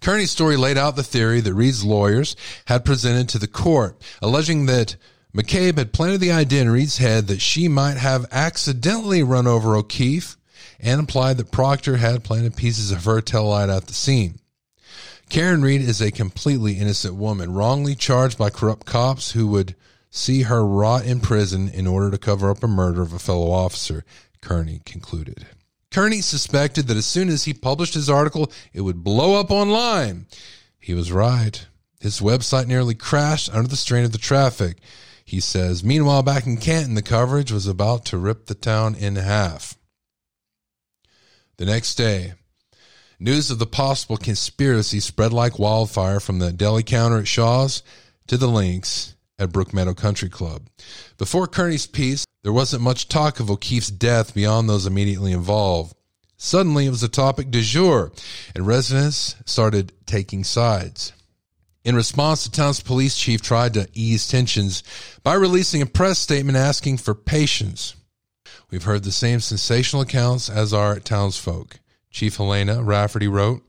Kearney's 0.00 0.30
story 0.30 0.56
laid 0.56 0.76
out 0.76 0.96
the 0.96 1.02
theory 1.02 1.40
that 1.40 1.54
Read's 1.54 1.84
lawyers 1.84 2.36
had 2.66 2.84
presented 2.84 3.28
to 3.30 3.38
the 3.38 3.46
court, 3.46 4.00
alleging 4.20 4.66
that 4.66 4.96
McCabe 5.34 5.78
had 5.78 5.92
planted 5.92 6.18
the 6.18 6.30
idea 6.30 6.62
in 6.62 6.70
Read's 6.70 6.98
head 6.98 7.26
that 7.26 7.40
she 7.40 7.68
might 7.68 7.96
have 7.96 8.26
accidentally 8.30 9.22
run 9.22 9.46
over 9.46 9.74
O'Keefe 9.74 10.36
and 10.84 11.00
implied 11.00 11.38
that 11.38 11.50
Proctor 11.50 11.96
had 11.96 12.22
planted 12.22 12.56
pieces 12.56 12.92
of 12.92 13.04
her 13.04 13.20
telluride 13.20 13.74
at 13.74 13.86
the 13.86 13.94
scene. 13.94 14.38
Karen 15.30 15.62
Read 15.62 15.80
is 15.80 16.02
a 16.02 16.10
completely 16.10 16.74
innocent 16.74 17.14
woman, 17.14 17.54
wrongly 17.54 17.94
charged 17.94 18.36
by 18.36 18.50
corrupt 18.50 18.86
cops 18.86 19.32
who 19.32 19.46
would 19.48 19.74
see 20.10 20.42
her 20.42 20.64
rot 20.64 21.06
in 21.06 21.18
prison 21.20 21.68
in 21.68 21.86
order 21.86 22.10
to 22.10 22.18
cover 22.18 22.50
up 22.50 22.62
a 22.62 22.68
murder 22.68 23.02
of 23.02 23.14
a 23.14 23.18
fellow 23.18 23.50
officer, 23.50 24.04
Kearney 24.42 24.82
concluded. 24.84 25.46
Kearney 25.90 26.20
suspected 26.20 26.86
that 26.86 26.96
as 26.96 27.06
soon 27.06 27.28
as 27.28 27.44
he 27.44 27.54
published 27.54 27.94
his 27.94 28.10
article, 28.10 28.52
it 28.72 28.82
would 28.82 29.02
blow 29.02 29.40
up 29.40 29.50
online. 29.50 30.26
He 30.78 30.92
was 30.92 31.10
right. 31.10 31.66
His 31.98 32.20
website 32.20 32.66
nearly 32.66 32.94
crashed 32.94 33.52
under 33.52 33.68
the 33.68 33.76
strain 33.76 34.04
of 34.04 34.12
the 34.12 34.18
traffic. 34.18 34.76
He 35.24 35.40
says, 35.40 35.82
meanwhile, 35.82 36.22
back 36.22 36.46
in 36.46 36.58
Canton, 36.58 36.94
the 36.94 37.02
coverage 37.02 37.50
was 37.50 37.66
about 37.66 38.04
to 38.06 38.18
rip 38.18 38.46
the 38.46 38.54
town 38.54 38.94
in 38.94 39.16
half. 39.16 39.76
The 41.56 41.66
next 41.66 41.94
day, 41.94 42.32
news 43.20 43.48
of 43.50 43.60
the 43.60 43.66
possible 43.66 44.16
conspiracy 44.16 44.98
spread 44.98 45.32
like 45.32 45.56
wildfire 45.56 46.18
from 46.18 46.40
the 46.40 46.52
deli 46.52 46.82
counter 46.82 47.18
at 47.18 47.28
Shaw's 47.28 47.84
to 48.26 48.36
the 48.36 48.48
links 48.48 49.14
at 49.38 49.50
Brookmeadow 49.50 49.96
Country 49.96 50.28
Club. 50.28 50.68
Before 51.16 51.46
Kearney's 51.46 51.86
piece, 51.86 52.24
there 52.42 52.52
wasn't 52.52 52.82
much 52.82 53.08
talk 53.08 53.38
of 53.38 53.52
O'Keefe's 53.52 53.90
death 53.90 54.34
beyond 54.34 54.68
those 54.68 54.84
immediately 54.84 55.30
involved. 55.30 55.94
Suddenly, 56.36 56.86
it 56.86 56.90
was 56.90 57.04
a 57.04 57.08
topic 57.08 57.52
du 57.52 57.62
jour, 57.62 58.10
and 58.56 58.66
residents 58.66 59.36
started 59.44 59.92
taking 60.06 60.42
sides. 60.42 61.12
In 61.84 61.94
response, 61.94 62.44
the 62.44 62.50
town's 62.50 62.80
police 62.80 63.16
chief 63.16 63.42
tried 63.42 63.74
to 63.74 63.88
ease 63.94 64.26
tensions 64.26 64.82
by 65.22 65.34
releasing 65.34 65.82
a 65.82 65.86
press 65.86 66.18
statement 66.18 66.58
asking 66.58 66.98
for 66.98 67.14
patience. 67.14 67.94
We've 68.70 68.84
heard 68.84 69.04
the 69.04 69.12
same 69.12 69.40
sensational 69.40 70.02
accounts 70.02 70.48
as 70.48 70.72
our 70.72 70.98
townsfolk. 70.98 71.80
Chief 72.10 72.36
Helena 72.36 72.82
Rafferty 72.82 73.28
wrote, 73.28 73.62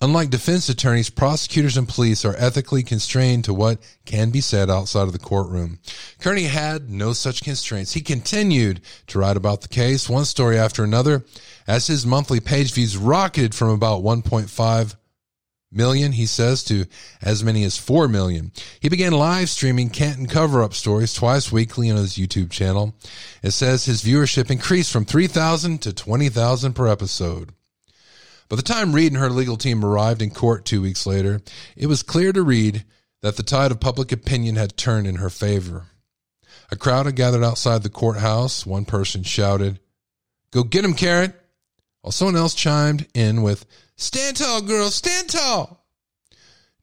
Unlike 0.00 0.28
defense 0.28 0.68
attorneys, 0.68 1.08
prosecutors 1.08 1.78
and 1.78 1.88
police 1.88 2.22
are 2.24 2.36
ethically 2.36 2.82
constrained 2.82 3.44
to 3.44 3.54
what 3.54 3.78
can 4.04 4.30
be 4.30 4.42
said 4.42 4.68
outside 4.68 5.04
of 5.04 5.14
the 5.14 5.18
courtroom. 5.18 5.78
Kearney 6.20 6.44
had 6.44 6.90
no 6.90 7.14
such 7.14 7.42
constraints. 7.42 7.94
He 7.94 8.02
continued 8.02 8.82
to 9.06 9.18
write 9.18 9.38
about 9.38 9.62
the 9.62 9.68
case, 9.68 10.06
one 10.06 10.26
story 10.26 10.58
after 10.58 10.84
another, 10.84 11.24
as 11.66 11.86
his 11.86 12.04
monthly 12.04 12.40
page 12.40 12.74
views 12.74 12.98
rocketed 12.98 13.54
from 13.54 13.70
about 13.70 14.02
1.5 14.02 14.96
million, 15.72 16.12
he 16.12 16.26
says, 16.26 16.62
to 16.64 16.86
as 17.22 17.44
many 17.44 17.64
as 17.64 17.76
4 17.76 18.08
million. 18.08 18.52
He 18.80 18.88
began 18.88 19.12
live 19.12 19.48
streaming 19.48 19.90
Canton 19.90 20.26
cover 20.26 20.62
up 20.62 20.74
stories 20.74 21.14
twice 21.14 21.52
weekly 21.52 21.90
on 21.90 21.96
his 21.96 22.14
YouTube 22.14 22.50
channel. 22.50 22.94
It 23.42 23.52
says 23.52 23.84
his 23.84 24.02
viewership 24.02 24.50
increased 24.50 24.92
from 24.92 25.04
3,000 25.04 25.82
to 25.82 25.92
20,000 25.92 26.72
per 26.74 26.88
episode. 26.88 27.52
By 28.48 28.56
the 28.56 28.62
time 28.62 28.92
Read 28.92 29.12
and 29.12 29.20
her 29.20 29.30
legal 29.30 29.56
team 29.56 29.84
arrived 29.84 30.22
in 30.22 30.30
court 30.30 30.64
two 30.64 30.80
weeks 30.80 31.06
later, 31.06 31.40
it 31.76 31.86
was 31.86 32.02
clear 32.02 32.32
to 32.32 32.42
Read 32.42 32.84
that 33.22 33.36
the 33.36 33.42
tide 33.42 33.72
of 33.72 33.80
public 33.80 34.12
opinion 34.12 34.56
had 34.56 34.76
turned 34.76 35.06
in 35.06 35.16
her 35.16 35.30
favor. 35.30 35.86
A 36.70 36.76
crowd 36.76 37.06
had 37.06 37.16
gathered 37.16 37.44
outside 37.44 37.82
the 37.82 37.88
courthouse. 37.88 38.64
One 38.64 38.84
person 38.84 39.22
shouted, 39.22 39.80
Go 40.52 40.62
get 40.62 40.84
him, 40.84 40.94
Karen! 40.94 41.34
While 42.06 42.12
someone 42.12 42.36
else 42.36 42.54
chimed 42.54 43.08
in 43.14 43.42
with, 43.42 43.66
Stand 43.96 44.36
tall, 44.36 44.62
girl, 44.62 44.90
stand 44.90 45.28
tall. 45.28 45.84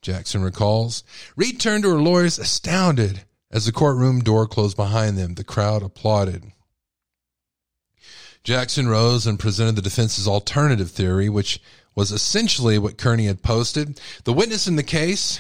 Jackson 0.02 0.42
recalls. 0.44 1.06
Read 1.38 1.62
turned 1.62 1.84
to 1.84 1.92
her 1.92 2.02
lawyers, 2.02 2.38
astounded. 2.38 3.22
As 3.50 3.66
the 3.66 3.72
courtroom 3.72 4.20
door 4.20 4.48
closed 4.48 4.76
behind 4.76 5.18
them, 5.18 5.36
the 5.36 5.46
crowd 5.46 5.82
applauded. 5.82 6.52
Jackson 8.44 8.90
rose 8.90 9.26
and 9.26 9.40
presented 9.40 9.78
the 9.78 9.82
defense's 9.82 10.28
alternative 10.28 10.92
theory, 10.92 11.30
which 11.30 11.62
was 11.96 12.12
essentially 12.12 12.78
what 12.78 12.98
Kearney 12.98 13.28
had 13.28 13.42
posted. 13.42 14.02
The 14.26 14.34
witness 14.34 14.68
in 14.68 14.76
the 14.76 14.84
case, 14.84 15.40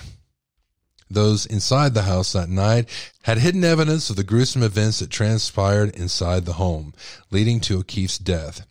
those 1.09 1.45
inside 1.45 1.93
the 1.93 2.03
house 2.03 2.31
that 2.31 2.47
night, 2.47 2.87
had 3.23 3.39
hidden 3.39 3.65
evidence 3.65 4.09
of 4.09 4.15
the 4.15 4.23
gruesome 4.23 4.63
events 4.63 4.99
that 4.99 5.09
transpired 5.09 5.93
inside 5.93 6.45
the 6.45 6.53
home, 6.53 6.93
leading 7.31 7.59
to 7.59 7.79
O'Keefe's 7.79 8.17
death. 8.17 8.65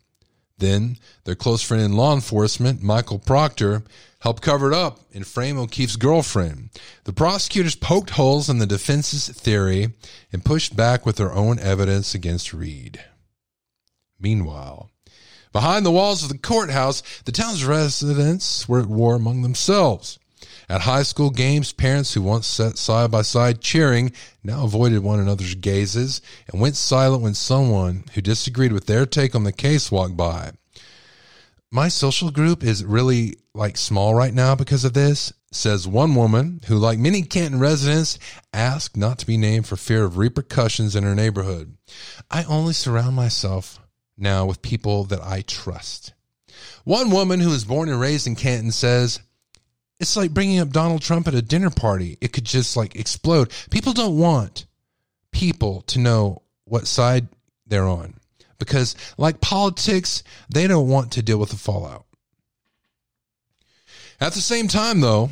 Then, 0.59 0.99
their 1.25 1.35
close 1.35 1.63
friend 1.63 1.83
in 1.83 1.97
law 1.97 2.15
enforcement, 2.15 2.83
Michael 2.83 3.19
Proctor, 3.19 3.83
helped 4.21 4.43
cover 4.43 4.71
it 4.71 4.75
up 4.75 5.01
and 5.13 5.27
frame 5.27 5.59
O'Keefe's 5.59 5.97
girlfriend. 5.97 6.71
The 7.05 7.13
prosecutors 7.13 7.75
poked 7.75 8.11
holes 8.11 8.49
in 8.49 8.59
the 8.59 8.67
defense's 8.67 9.29
theory 9.29 9.95
and 10.33 10.45
pushed 10.45 10.77
back 10.77 11.05
with 11.05 11.17
their 11.17 11.33
own 11.33 11.59
evidence 11.59 12.15
against 12.15 12.53
Read. 12.53 13.05
Meanwhile, 14.21 14.91
behind 15.53 15.85
the 15.85 15.91
walls 15.91 16.23
of 16.23 16.29
the 16.29 16.39
courthouse, 16.39 17.03
the 17.25 17.33
town's 17.33 17.65
residents 17.65 18.69
were 18.69 18.81
at 18.81 18.87
war 18.87 19.17
among 19.17 19.43
themselves. 19.43 20.21
At 20.69 20.83
high 20.83 21.03
school 21.03 21.31
games, 21.31 21.73
parents 21.73 22.15
who 22.15 22.23
once 22.23 22.47
sat 22.47 22.79
side 22.79 23.11
by 23.11 23.23
side 23.23 23.61
cheering 23.61 24.13
now 24.43 24.65
avoided 24.65 25.03
one 25.03 25.21
another's 25.21 25.55
gazes 25.55 26.21
and 26.51 26.61
went 26.61 26.77
silent 26.77 27.23
when 27.23 27.35
someone 27.35 28.05
who 28.15 28.21
disagreed 28.21 28.73
with 28.73 28.87
their 28.87 29.07
take 29.07 29.35
on 29.35 29.45
the 29.45 29.53
case 29.53 29.91
walked 29.91 30.17
by. 30.17 30.53
My 31.71 31.89
social 31.89 32.31
group 32.31 32.63
is 32.63 32.85
really 32.85 33.37
like 33.55 33.77
small 33.77 34.15
right 34.15 34.35
now 34.35 34.55
because 34.55 34.85
of 34.85 34.93
this, 34.93 35.33
says 35.51 35.87
one 35.87 36.15
woman 36.15 36.61
who, 36.67 36.77
like 36.77 36.99
many 36.99 37.23
Canton 37.23 37.61
residents, 37.61 38.19
asked 38.53 38.97
not 38.97 39.19
to 39.19 39.27
be 39.27 39.37
named 39.37 39.67
for 39.67 39.77
fear 39.77 40.05
of 40.05 40.19
repercussions 40.19 40.97
in 40.97 41.05
her 41.05 41.15
neighborhood. 41.15 41.77
I 42.31 42.45
only 42.45 42.73
surround 42.73 43.17
myself 43.17 43.79
now 44.17 44.47
with 44.47 44.63
people 44.63 45.05
that 45.05 45.23
I 45.23 45.43
trust. 45.43 46.13
One 46.85 47.11
woman 47.11 47.41
who 47.41 47.51
was 47.51 47.65
born 47.65 47.89
and 47.89 48.01
raised 48.01 48.27
in 48.27 48.37
Canton 48.37 48.73
says, 48.73 49.21
it's 50.03 50.17
like 50.17 50.35
bringing 50.35 50.59
up 50.59 50.71
Donald 50.71 51.01
Trump 51.01 51.29
at 51.29 51.35
a 51.35 51.41
dinner 51.41 51.71
party. 51.71 52.19
It 52.21 52.33
could 52.33 52.45
just 52.45 52.77
like 52.77 52.97
explode. 52.97 53.53
People 53.71 53.93
don't 53.93 54.19
want 54.19 54.67
people 55.31 55.83
to 55.83 56.01
know 56.01 56.43
what 56.65 56.89
side 56.89 57.29
they're 57.69 57.87
on 57.87 58.15
because, 58.59 58.97
like 59.17 59.41
politics, 59.41 60.25
they 60.53 60.67
don't 60.67 60.89
want 60.89 61.13
to 61.13 61.23
deal 61.23 61.39
with 61.39 61.51
the 61.51 61.57
fallout. 61.57 62.05
At 64.21 64.33
the 64.33 64.41
same 64.41 64.67
time, 64.67 65.01
though, 65.01 65.31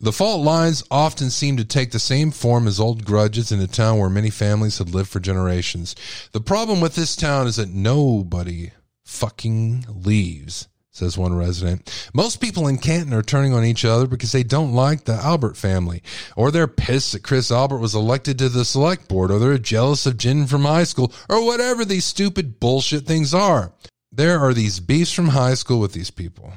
the 0.00 0.12
fault 0.12 0.44
lines 0.44 0.84
often 0.92 1.28
seem 1.28 1.56
to 1.56 1.64
take 1.64 1.90
the 1.90 1.98
same 1.98 2.30
form 2.30 2.68
as 2.68 2.78
old 2.78 3.04
grudges 3.04 3.50
in 3.50 3.58
a 3.58 3.66
town 3.66 3.98
where 3.98 4.08
many 4.08 4.30
families 4.30 4.78
had 4.78 4.94
lived 4.94 5.08
for 5.08 5.18
generations. 5.18 5.96
The 6.30 6.40
problem 6.40 6.80
with 6.80 6.94
this 6.94 7.16
town 7.16 7.48
is 7.48 7.56
that 7.56 7.70
nobody 7.70 8.70
fucking 9.04 9.86
leaves 9.88 10.68
says 10.98 11.16
one 11.16 11.34
resident. 11.34 12.10
Most 12.12 12.40
people 12.40 12.68
in 12.68 12.78
Canton 12.78 13.14
are 13.14 13.22
turning 13.22 13.54
on 13.54 13.64
each 13.64 13.84
other 13.84 14.06
because 14.06 14.32
they 14.32 14.42
don't 14.42 14.74
like 14.74 15.04
the 15.04 15.14
Albert 15.14 15.56
family, 15.56 16.02
or 16.36 16.50
they're 16.50 16.66
pissed 16.66 17.12
that 17.12 17.22
Chris 17.22 17.50
Albert 17.50 17.78
was 17.78 17.94
elected 17.94 18.38
to 18.38 18.48
the 18.48 18.64
select 18.64 19.08
board, 19.08 19.30
or 19.30 19.38
they're 19.38 19.58
jealous 19.58 20.06
of 20.06 20.18
Jen 20.18 20.46
from 20.46 20.62
high 20.62 20.84
school, 20.84 21.12
or 21.28 21.44
whatever 21.44 21.84
these 21.84 22.04
stupid 22.04 22.60
bullshit 22.60 23.06
things 23.06 23.32
are. 23.32 23.72
There 24.10 24.40
are 24.40 24.52
these 24.52 24.80
beefs 24.80 25.12
from 25.12 25.28
high 25.28 25.54
school 25.54 25.80
with 25.80 25.92
these 25.92 26.10
people. 26.10 26.52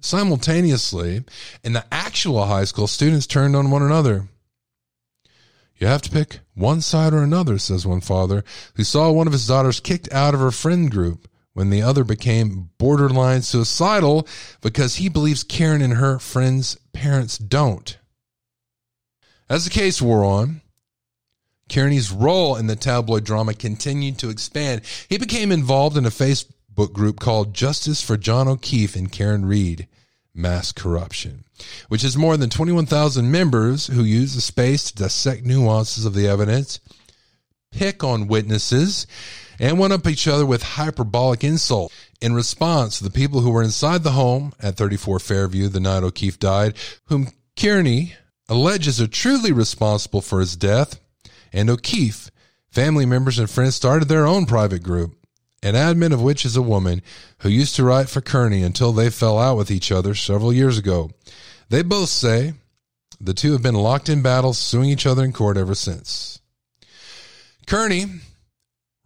Simultaneously, 0.00 1.24
in 1.64 1.72
the 1.72 1.84
actual 1.90 2.44
high 2.44 2.64
school, 2.64 2.86
students 2.86 3.26
turned 3.26 3.56
on 3.56 3.70
one 3.70 3.82
another. 3.82 4.28
You 5.78 5.86
have 5.86 6.02
to 6.02 6.10
pick 6.10 6.40
one 6.54 6.80
side 6.80 7.12
or 7.12 7.22
another, 7.22 7.58
says 7.58 7.86
one 7.86 8.00
father, 8.00 8.44
who 8.74 8.84
saw 8.84 9.10
one 9.10 9.26
of 9.26 9.32
his 9.32 9.46
daughters 9.46 9.80
kicked 9.80 10.12
out 10.12 10.34
of 10.34 10.40
her 10.40 10.50
friend 10.50 10.90
group 10.90 11.28
when 11.56 11.70
the 11.70 11.80
other 11.80 12.04
became 12.04 12.68
borderline 12.76 13.40
suicidal 13.40 14.28
because 14.60 14.96
he 14.96 15.08
believes 15.08 15.42
Karen 15.42 15.80
and 15.80 15.94
her 15.94 16.18
friend's 16.18 16.76
parents 16.92 17.38
don't. 17.38 17.96
As 19.48 19.64
the 19.64 19.70
case 19.70 20.02
wore 20.02 20.22
on, 20.22 20.60
Kearney's 21.70 22.12
role 22.12 22.56
in 22.56 22.66
the 22.66 22.76
tabloid 22.76 23.24
drama 23.24 23.54
continued 23.54 24.18
to 24.18 24.28
expand. 24.28 24.82
He 25.08 25.16
became 25.16 25.50
involved 25.50 25.96
in 25.96 26.04
a 26.04 26.10
Facebook 26.10 26.92
group 26.92 27.20
called 27.20 27.54
Justice 27.54 28.02
for 28.02 28.18
John 28.18 28.48
O'Keefe 28.48 28.94
and 28.94 29.10
Karen 29.10 29.46
Read 29.46 29.88
Mass 30.34 30.72
Corruption, 30.72 31.44
which 31.88 32.02
has 32.02 32.18
more 32.18 32.36
than 32.36 32.50
21,000 32.50 33.30
members 33.30 33.86
who 33.86 34.04
use 34.04 34.34
the 34.34 34.42
space 34.42 34.90
to 34.90 35.04
dissect 35.04 35.46
nuances 35.46 36.04
of 36.04 36.12
the 36.12 36.28
evidence, 36.28 36.80
pick 37.72 38.04
on 38.04 38.28
witnesses, 38.28 39.06
and 39.58 39.78
went 39.78 39.92
up 39.92 40.06
each 40.06 40.28
other 40.28 40.46
with 40.46 40.62
hyperbolic 40.62 41.44
insult. 41.44 41.92
In 42.20 42.34
response, 42.34 42.98
the 42.98 43.10
people 43.10 43.40
who 43.40 43.50
were 43.50 43.62
inside 43.62 44.02
the 44.02 44.12
home 44.12 44.52
at 44.60 44.76
34 44.76 45.18
Fairview 45.18 45.68
the 45.68 45.80
night 45.80 46.02
O'Keefe 46.02 46.38
died, 46.38 46.76
whom 47.06 47.28
Kearney 47.56 48.14
alleges 48.48 49.00
are 49.00 49.06
truly 49.06 49.52
responsible 49.52 50.20
for 50.20 50.40
his 50.40 50.56
death, 50.56 51.00
and 51.52 51.68
O'Keefe, 51.70 52.30
family 52.70 53.06
members 53.06 53.38
and 53.38 53.50
friends 53.50 53.74
started 53.74 54.08
their 54.08 54.26
own 54.26 54.46
private 54.46 54.82
group, 54.82 55.16
an 55.62 55.74
admin 55.74 56.12
of 56.12 56.22
which 56.22 56.44
is 56.44 56.56
a 56.56 56.62
woman 56.62 57.02
who 57.38 57.48
used 57.48 57.74
to 57.76 57.84
write 57.84 58.08
for 58.08 58.20
Kearney 58.20 58.62
until 58.62 58.92
they 58.92 59.10
fell 59.10 59.38
out 59.38 59.56
with 59.56 59.70
each 59.70 59.90
other 59.90 60.14
several 60.14 60.52
years 60.52 60.78
ago. 60.78 61.10
They 61.68 61.82
both 61.82 62.08
say 62.08 62.54
the 63.20 63.34
two 63.34 63.52
have 63.52 63.62
been 63.62 63.74
locked 63.74 64.08
in 64.08 64.22
battles, 64.22 64.58
suing 64.58 64.90
each 64.90 65.06
other 65.06 65.24
in 65.24 65.32
court 65.32 65.56
ever 65.56 65.74
since. 65.74 66.40
Kearney 67.66 68.06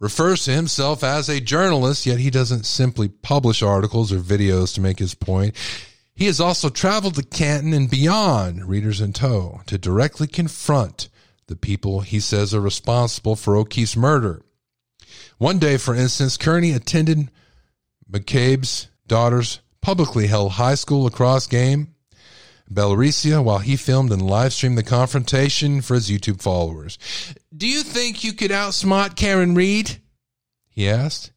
refers 0.01 0.43
to 0.43 0.51
himself 0.51 1.03
as 1.03 1.29
a 1.29 1.39
journalist, 1.39 2.05
yet 2.05 2.17
he 2.17 2.31
doesn't 2.31 2.65
simply 2.65 3.07
publish 3.07 3.61
articles 3.61 4.11
or 4.11 4.17
videos 4.17 4.73
to 4.73 4.81
make 4.81 4.99
his 4.99 5.13
point. 5.13 5.55
He 6.13 6.25
has 6.25 6.41
also 6.41 6.69
traveled 6.69 7.15
to 7.15 7.23
Canton 7.23 7.71
and 7.71 7.89
beyond, 7.89 8.65
readers 8.65 8.99
in 8.99 9.13
tow, 9.13 9.61
to 9.67 9.77
directly 9.77 10.27
confront 10.27 11.07
the 11.45 11.55
people 11.55 12.01
he 12.01 12.19
says 12.19 12.53
are 12.53 12.61
responsible 12.61 13.35
for 13.35 13.55
O'Keefe's 13.55 13.95
murder. 13.95 14.41
One 15.37 15.59
day, 15.59 15.77
for 15.77 15.95
instance, 15.95 16.35
Kearney 16.35 16.71
attended 16.71 17.29
McCabe's 18.11 18.87
daughter's 19.07 19.61
publicly 19.81 20.27
held 20.27 20.53
high 20.53 20.75
school 20.75 21.03
lacrosse 21.03 21.47
game, 21.47 21.93
Belarusia, 22.71 23.43
while 23.43 23.59
he 23.59 23.75
filmed 23.75 24.11
and 24.11 24.21
live 24.21 24.53
streamed 24.53 24.77
the 24.77 24.83
confrontation 24.83 25.81
for 25.81 25.95
his 25.95 26.09
YouTube 26.09 26.41
followers. 26.41 26.97
Do 27.55 27.67
you 27.67 27.83
think 27.83 28.23
you 28.23 28.33
could 28.33 28.51
outsmart 28.51 29.15
Karen 29.15 29.55
Read? 29.55 29.97
He 30.69 30.89
asked. 30.89 31.31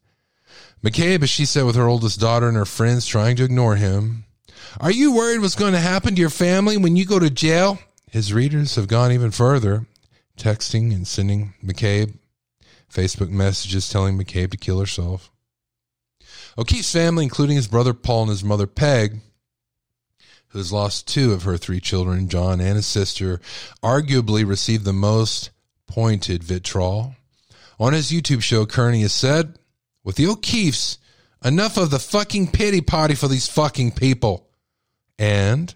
McCabe, 0.83 1.23
as 1.23 1.29
she 1.29 1.45
sat 1.45 1.65
with 1.65 1.75
her 1.75 1.87
oldest 1.87 2.19
daughter 2.19 2.47
and 2.47 2.55
her 2.55 2.65
friends 2.65 3.05
trying 3.05 3.35
to 3.37 3.43
ignore 3.43 3.75
him, 3.75 4.25
Are 4.79 4.91
you 4.91 5.13
worried 5.13 5.41
what's 5.41 5.55
going 5.55 5.73
to 5.73 5.79
happen 5.79 6.15
to 6.15 6.21
your 6.21 6.29
family 6.29 6.77
when 6.77 6.95
you 6.95 7.05
go 7.05 7.19
to 7.19 7.29
jail? 7.29 7.79
His 8.11 8.33
readers 8.33 8.75
have 8.75 8.87
gone 8.87 9.11
even 9.11 9.31
further, 9.31 9.87
texting 10.37 10.93
and 10.93 11.07
sending 11.07 11.53
McCabe 11.63 12.17
Facebook 12.95 13.29
messages 13.29 13.89
telling 13.89 14.17
McCabe 14.17 14.51
to 14.51 14.57
kill 14.57 14.79
herself. 14.79 15.31
O'Keefe's 16.57 16.93
family, 16.93 17.25
including 17.25 17.57
his 17.57 17.67
brother 17.67 17.93
Paul 17.93 18.23
and 18.23 18.29
his 18.29 18.43
mother 18.43 18.67
Peg, 18.67 19.19
who 20.55 20.59
has 20.59 20.71
lost 20.71 21.05
two 21.05 21.33
of 21.33 21.43
her 21.43 21.57
three 21.57 21.81
children, 21.81 22.29
John 22.29 22.61
and 22.61 22.77
his 22.77 22.87
sister, 22.87 23.41
arguably 23.83 24.47
received 24.47 24.85
the 24.85 24.93
most 24.93 25.49
pointed 25.85 26.45
vitriol. 26.45 27.13
On 27.77 27.91
his 27.91 28.09
YouTube 28.09 28.41
show, 28.41 28.65
Kearney 28.65 29.01
has 29.01 29.11
said, 29.11 29.59
with 30.05 30.15
the 30.15 30.27
O'Keefes, 30.27 30.97
enough 31.43 31.75
of 31.75 31.89
the 31.89 31.99
fucking 31.99 32.53
pity 32.53 32.79
party 32.79 33.15
for 33.15 33.27
these 33.27 33.49
fucking 33.49 33.91
people. 33.91 34.47
And 35.19 35.75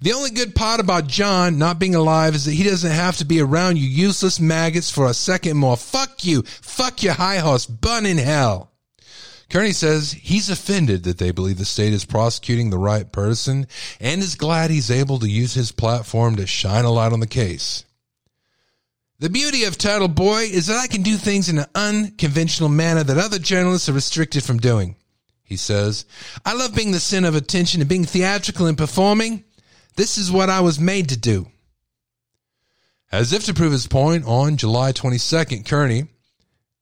the 0.00 0.12
only 0.12 0.30
good 0.30 0.54
part 0.54 0.78
about 0.78 1.08
John 1.08 1.58
not 1.58 1.80
being 1.80 1.96
alive 1.96 2.36
is 2.36 2.44
that 2.44 2.52
he 2.52 2.62
doesn't 2.62 2.92
have 2.92 3.16
to 3.16 3.24
be 3.24 3.40
around 3.40 3.78
you 3.78 3.88
useless 3.88 4.38
maggots 4.38 4.92
for 4.92 5.06
a 5.06 5.14
second 5.14 5.56
more. 5.56 5.76
Fuck 5.76 6.24
you. 6.24 6.42
Fuck 6.42 7.02
your 7.02 7.14
high 7.14 7.38
horse. 7.38 7.66
Bun 7.66 8.06
in 8.06 8.18
hell. 8.18 8.70
Kearney 9.50 9.72
says 9.72 10.12
he's 10.12 10.50
offended 10.50 11.04
that 11.04 11.18
they 11.18 11.30
believe 11.30 11.58
the 11.58 11.64
state 11.64 11.92
is 11.92 12.04
prosecuting 12.04 12.70
the 12.70 12.78
right 12.78 13.10
person 13.10 13.66
and 14.00 14.22
is 14.22 14.34
glad 14.34 14.70
he's 14.70 14.90
able 14.90 15.18
to 15.18 15.28
use 15.28 15.54
his 15.54 15.72
platform 15.72 16.36
to 16.36 16.46
shine 16.46 16.84
a 16.84 16.90
light 16.90 17.12
on 17.12 17.20
the 17.20 17.26
case. 17.26 17.84
The 19.20 19.30
beauty 19.30 19.64
of 19.64 19.78
Turtleboy 19.78 20.50
is 20.50 20.66
that 20.66 20.78
I 20.78 20.86
can 20.86 21.02
do 21.02 21.16
things 21.16 21.48
in 21.48 21.58
an 21.58 21.66
unconventional 21.74 22.68
manner 22.68 23.04
that 23.04 23.18
other 23.18 23.38
journalists 23.38 23.88
are 23.88 23.92
restricted 23.92 24.42
from 24.42 24.58
doing. 24.58 24.96
He 25.44 25.56
says, 25.56 26.04
I 26.44 26.54
love 26.54 26.74
being 26.74 26.90
the 26.90 27.00
center 27.00 27.28
of 27.28 27.36
attention 27.36 27.80
and 27.80 27.88
being 27.88 28.04
theatrical 28.04 28.66
and 28.66 28.76
performing. 28.76 29.44
This 29.96 30.18
is 30.18 30.32
what 30.32 30.50
I 30.50 30.60
was 30.60 30.80
made 30.80 31.10
to 31.10 31.16
do. 31.16 31.46
As 33.12 33.32
if 33.32 33.44
to 33.44 33.54
prove 33.54 33.70
his 33.70 33.86
point, 33.86 34.24
on 34.26 34.56
July 34.56 34.92
22nd, 34.92 35.64
Kearney 35.66 36.08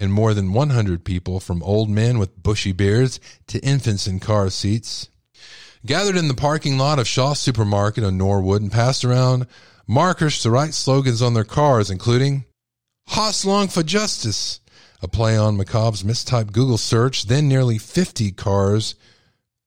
and 0.03 0.13
more 0.13 0.35
than 0.35 0.53
100 0.53 1.05
people, 1.05 1.39
from 1.39 1.63
old 1.63 1.89
men 1.89 2.19
with 2.19 2.43
bushy 2.43 2.73
beards 2.73 3.21
to 3.47 3.65
infants 3.65 4.09
in 4.09 4.19
car 4.19 4.51
seats, 4.51 5.09
gathered 5.87 6.17
in 6.17 6.27
the 6.27 6.35
parking 6.35 6.77
lot 6.77 6.99
of 6.99 7.07
Shaw 7.07 7.35
Supermarket 7.35 8.03
on 8.03 8.19
Norwood 8.19 8.63
and 8.63 8.73
passed 8.73 9.05
around 9.05 9.47
markers 9.87 10.43
to 10.43 10.51
write 10.51 10.75
slogans 10.75 11.23
on 11.23 11.35
their 11.35 11.45
cars, 11.45 11.89
including 11.89 12.45
Hoss 13.11 13.45
Long 13.45 13.69
for 13.69 13.85
Justice, 13.85 14.59
a 15.01 15.07
play 15.07 15.37
on 15.37 15.57
McCabe's 15.57 16.03
mistyped 16.03 16.51
Google 16.51 16.79
search. 16.79 17.27
Then 17.27 17.49
nearly 17.49 17.79
50 17.79 18.33
cars 18.33 18.97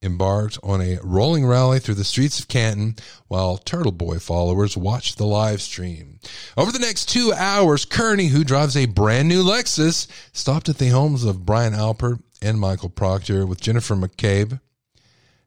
embarked 0.06 0.58
on 0.62 0.80
a 0.80 0.98
rolling 1.02 1.44
rally 1.44 1.78
through 1.78 1.96
the 1.96 2.04
streets 2.04 2.40
of 2.40 2.48
Canton 2.48 2.96
while 3.28 3.58
Turtleboy 3.58 4.22
followers 4.22 4.76
watched 4.76 5.18
the 5.18 5.26
live 5.26 5.60
stream. 5.60 6.18
Over 6.56 6.72
the 6.72 6.78
next 6.78 7.10
two 7.10 7.34
hours, 7.34 7.84
Kearney, 7.84 8.28
who 8.28 8.44
drives 8.44 8.76
a 8.76 8.86
brand 8.86 9.28
new 9.28 9.42
Lexus, 9.42 10.06
stopped 10.32 10.70
at 10.70 10.78
the 10.78 10.88
homes 10.88 11.24
of 11.24 11.44
Brian 11.44 11.74
Albert 11.74 12.20
and 12.40 12.58
Michael 12.58 12.88
Proctor 12.88 13.44
with 13.44 13.60
Jennifer 13.60 13.94
McCabe. 13.94 14.60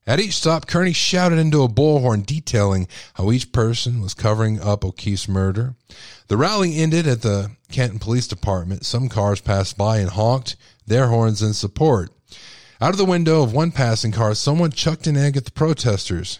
At 0.05 0.19
each 0.19 0.37
stop, 0.37 0.65
Kearney 0.65 0.93
shouted 0.93 1.37
into 1.37 1.61
a 1.61 1.69
bullhorn 1.69 2.25
detailing 2.25 2.87
how 3.13 3.31
each 3.31 3.51
person 3.51 4.01
was 4.01 4.13
covering 4.13 4.59
up 4.59 4.83
O'Keefe's 4.83 5.27
murder. 5.27 5.75
The 6.27 6.37
rally 6.37 6.77
ended 6.77 7.05
at 7.05 7.21
the 7.21 7.51
Canton 7.71 7.99
Police 7.99 8.27
Department. 8.27 8.85
Some 8.85 9.07
cars 9.07 9.39
passed 9.39 9.77
by 9.77 9.97
and 9.97 10.09
honked 10.09 10.55
their 10.87 11.07
horns 11.07 11.43
in 11.43 11.53
support. 11.53 12.11
Out 12.81 12.91
of 12.91 12.97
the 12.97 13.05
window 13.05 13.43
of 13.43 13.53
one 13.53 13.71
passing 13.71 14.13
car, 14.13 14.33
someone 14.33 14.71
chucked 14.71 15.05
an 15.05 15.17
egg 15.17 15.35
at 15.35 15.43
the 15.43 15.51
protesters. 15.51 16.39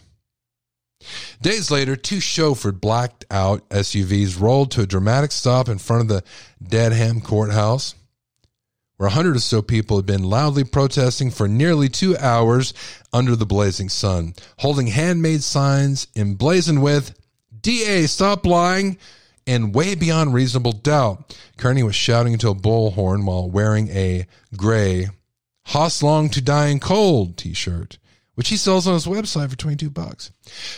Days 1.41 1.69
later, 1.69 1.97
two 1.97 2.17
chauffeured, 2.17 2.80
blacked 2.80 3.25
out 3.30 3.67
SUVs 3.69 4.39
rolled 4.39 4.71
to 4.71 4.82
a 4.82 4.88
dramatic 4.88 5.34
stop 5.34 5.67
in 5.67 5.80
front 5.80 6.04
of 6.04 6.08
the 6.08 6.23
Dedham 6.65 7.19
courthouse, 7.19 7.93
where 8.95 9.08
a 9.08 9.12
hundred 9.12 9.36
or 9.36 9.39
so 9.39 9.62
people 9.62 9.97
had 9.97 10.06
been 10.06 10.23
loudly 10.23 10.63
protesting 10.63 11.30
for 11.30 11.47
nearly 11.47 11.89
two 11.89 12.17
hours 12.17 12.73
under 13.12 13.36
the 13.36 13.45
blazing 13.45 13.89
sun, 13.89 14.34
holding 14.60 14.88
handmade 14.88 15.43
signs 15.43 16.08
emblazoned 16.15 16.82
with 16.82 17.17
DA, 17.62 18.08
stop 18.08 18.45
lying, 18.45 18.97
and 19.45 19.75
way 19.75 19.93
beyond 19.93 20.34
reasonable 20.34 20.71
doubt. 20.71 21.36
Kearney 21.58 21.84
was 21.84 21.95
shouting 21.95 22.32
into 22.32 22.49
a 22.49 22.56
bullhorn 22.56 23.25
while 23.25 23.49
wearing 23.49 23.89
a 23.89 24.25
gray 24.56 25.10
Hoss 25.69 26.01
Long 26.01 26.29
to 26.29 26.41
Die 26.41 26.67
in 26.69 26.79
Cold 26.79 27.38
t-shirt, 27.38 27.99
which 28.34 28.49
he 28.49 28.58
sells 28.58 28.88
on 28.88 28.95
his 28.95 29.05
website 29.05 29.51
for 29.51 29.55
22 29.55 29.91
bucks. 29.91 30.32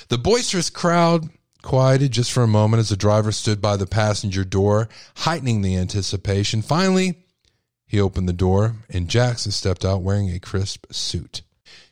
The 0.09 0.17
boisterous 0.17 0.69
crowd 0.69 1.29
quieted 1.61 2.11
just 2.11 2.29
for 2.29 2.43
a 2.43 2.47
moment 2.47 2.81
as 2.81 2.89
the 2.89 2.97
driver 2.97 3.31
stood 3.31 3.61
by 3.61 3.77
the 3.77 3.87
passenger 3.87 4.43
door, 4.43 4.89
heightening 5.15 5.61
the 5.61 5.77
anticipation. 5.77 6.61
Finally, 6.61 7.23
he 7.87 8.01
opened 8.01 8.27
the 8.27 8.33
door 8.33 8.75
and 8.89 9.07
Jackson 9.07 9.53
stepped 9.53 9.85
out 9.85 10.01
wearing 10.01 10.29
a 10.29 10.39
crisp 10.39 10.85
suit. 10.91 11.41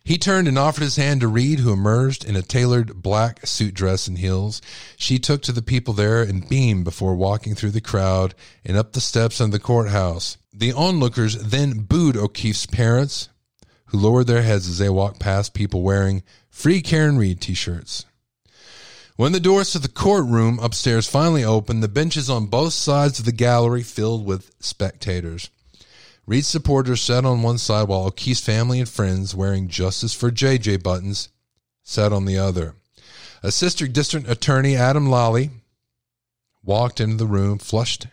He 0.03 0.17
turned 0.17 0.49
and 0.49 0.59
offered 0.59 0.83
his 0.83 0.97
hand 0.97 1.21
to 1.21 1.29
Read, 1.29 1.59
who 1.59 1.71
emerged 1.71 2.25
in 2.25 2.35
a 2.35 2.41
tailored 2.41 3.01
black 3.01 3.47
suit 3.47 3.73
dress 3.73 4.09
and 4.09 4.17
heels. 4.17 4.61
She 4.97 5.19
took 5.19 5.41
to 5.43 5.53
the 5.53 5.61
people 5.61 5.93
there 5.93 6.21
and 6.21 6.49
beamed 6.49 6.83
before 6.83 7.15
walking 7.15 7.55
through 7.55 7.71
the 7.71 7.79
crowd 7.79 8.35
and 8.65 8.75
up 8.75 8.91
the 8.91 8.99
steps 8.99 9.39
of 9.39 9.51
the 9.51 9.59
courthouse. 9.59 10.35
The 10.53 10.73
onlookers 10.73 11.35
then 11.35 11.81
booed 11.81 12.17
O'Keefe's 12.17 12.65
parents, 12.65 13.29
who 13.87 13.99
lowered 13.99 14.27
their 14.27 14.41
heads 14.41 14.67
as 14.67 14.79
they 14.79 14.89
walked 14.89 15.19
past 15.19 15.53
people 15.53 15.83
wearing 15.83 16.23
Free 16.49 16.81
Karen 16.81 17.17
Read 17.17 17.39
t 17.39 17.53
shirts. 17.53 18.05
When 19.15 19.31
the 19.31 19.39
doors 19.39 19.71
to 19.71 19.79
the 19.79 19.89
courtroom 19.89 20.59
upstairs 20.59 21.07
finally 21.07 21.43
opened, 21.43 21.83
the 21.83 21.87
benches 21.87 22.29
on 22.29 22.47
both 22.47 22.73
sides 22.73 23.19
of 23.19 23.25
the 23.25 23.31
gallery 23.31 23.83
filled 23.83 24.25
with 24.25 24.51
spectators. 24.59 25.49
Read 26.25 26.45
supporters 26.45 27.01
sat 27.01 27.25
on 27.25 27.41
one 27.41 27.57
side 27.57 27.87
while 27.87 28.05
O'Keefe's 28.05 28.39
family 28.39 28.79
and 28.79 28.89
friends, 28.89 29.35
wearing 29.35 29.67
Justice 29.67 30.13
for 30.13 30.31
JJ 30.31 30.81
buttons, 30.81 31.29
sat 31.83 32.13
on 32.13 32.25
the 32.25 32.37
other. 32.37 32.75
Assistant 33.43 33.93
District 33.93 34.29
Attorney 34.29 34.75
Adam 34.75 35.09
Lally 35.09 35.49
walked 36.63 36.99
into 36.99 37.17
the 37.17 37.27
room, 37.27 37.57
flushed 37.57 38.07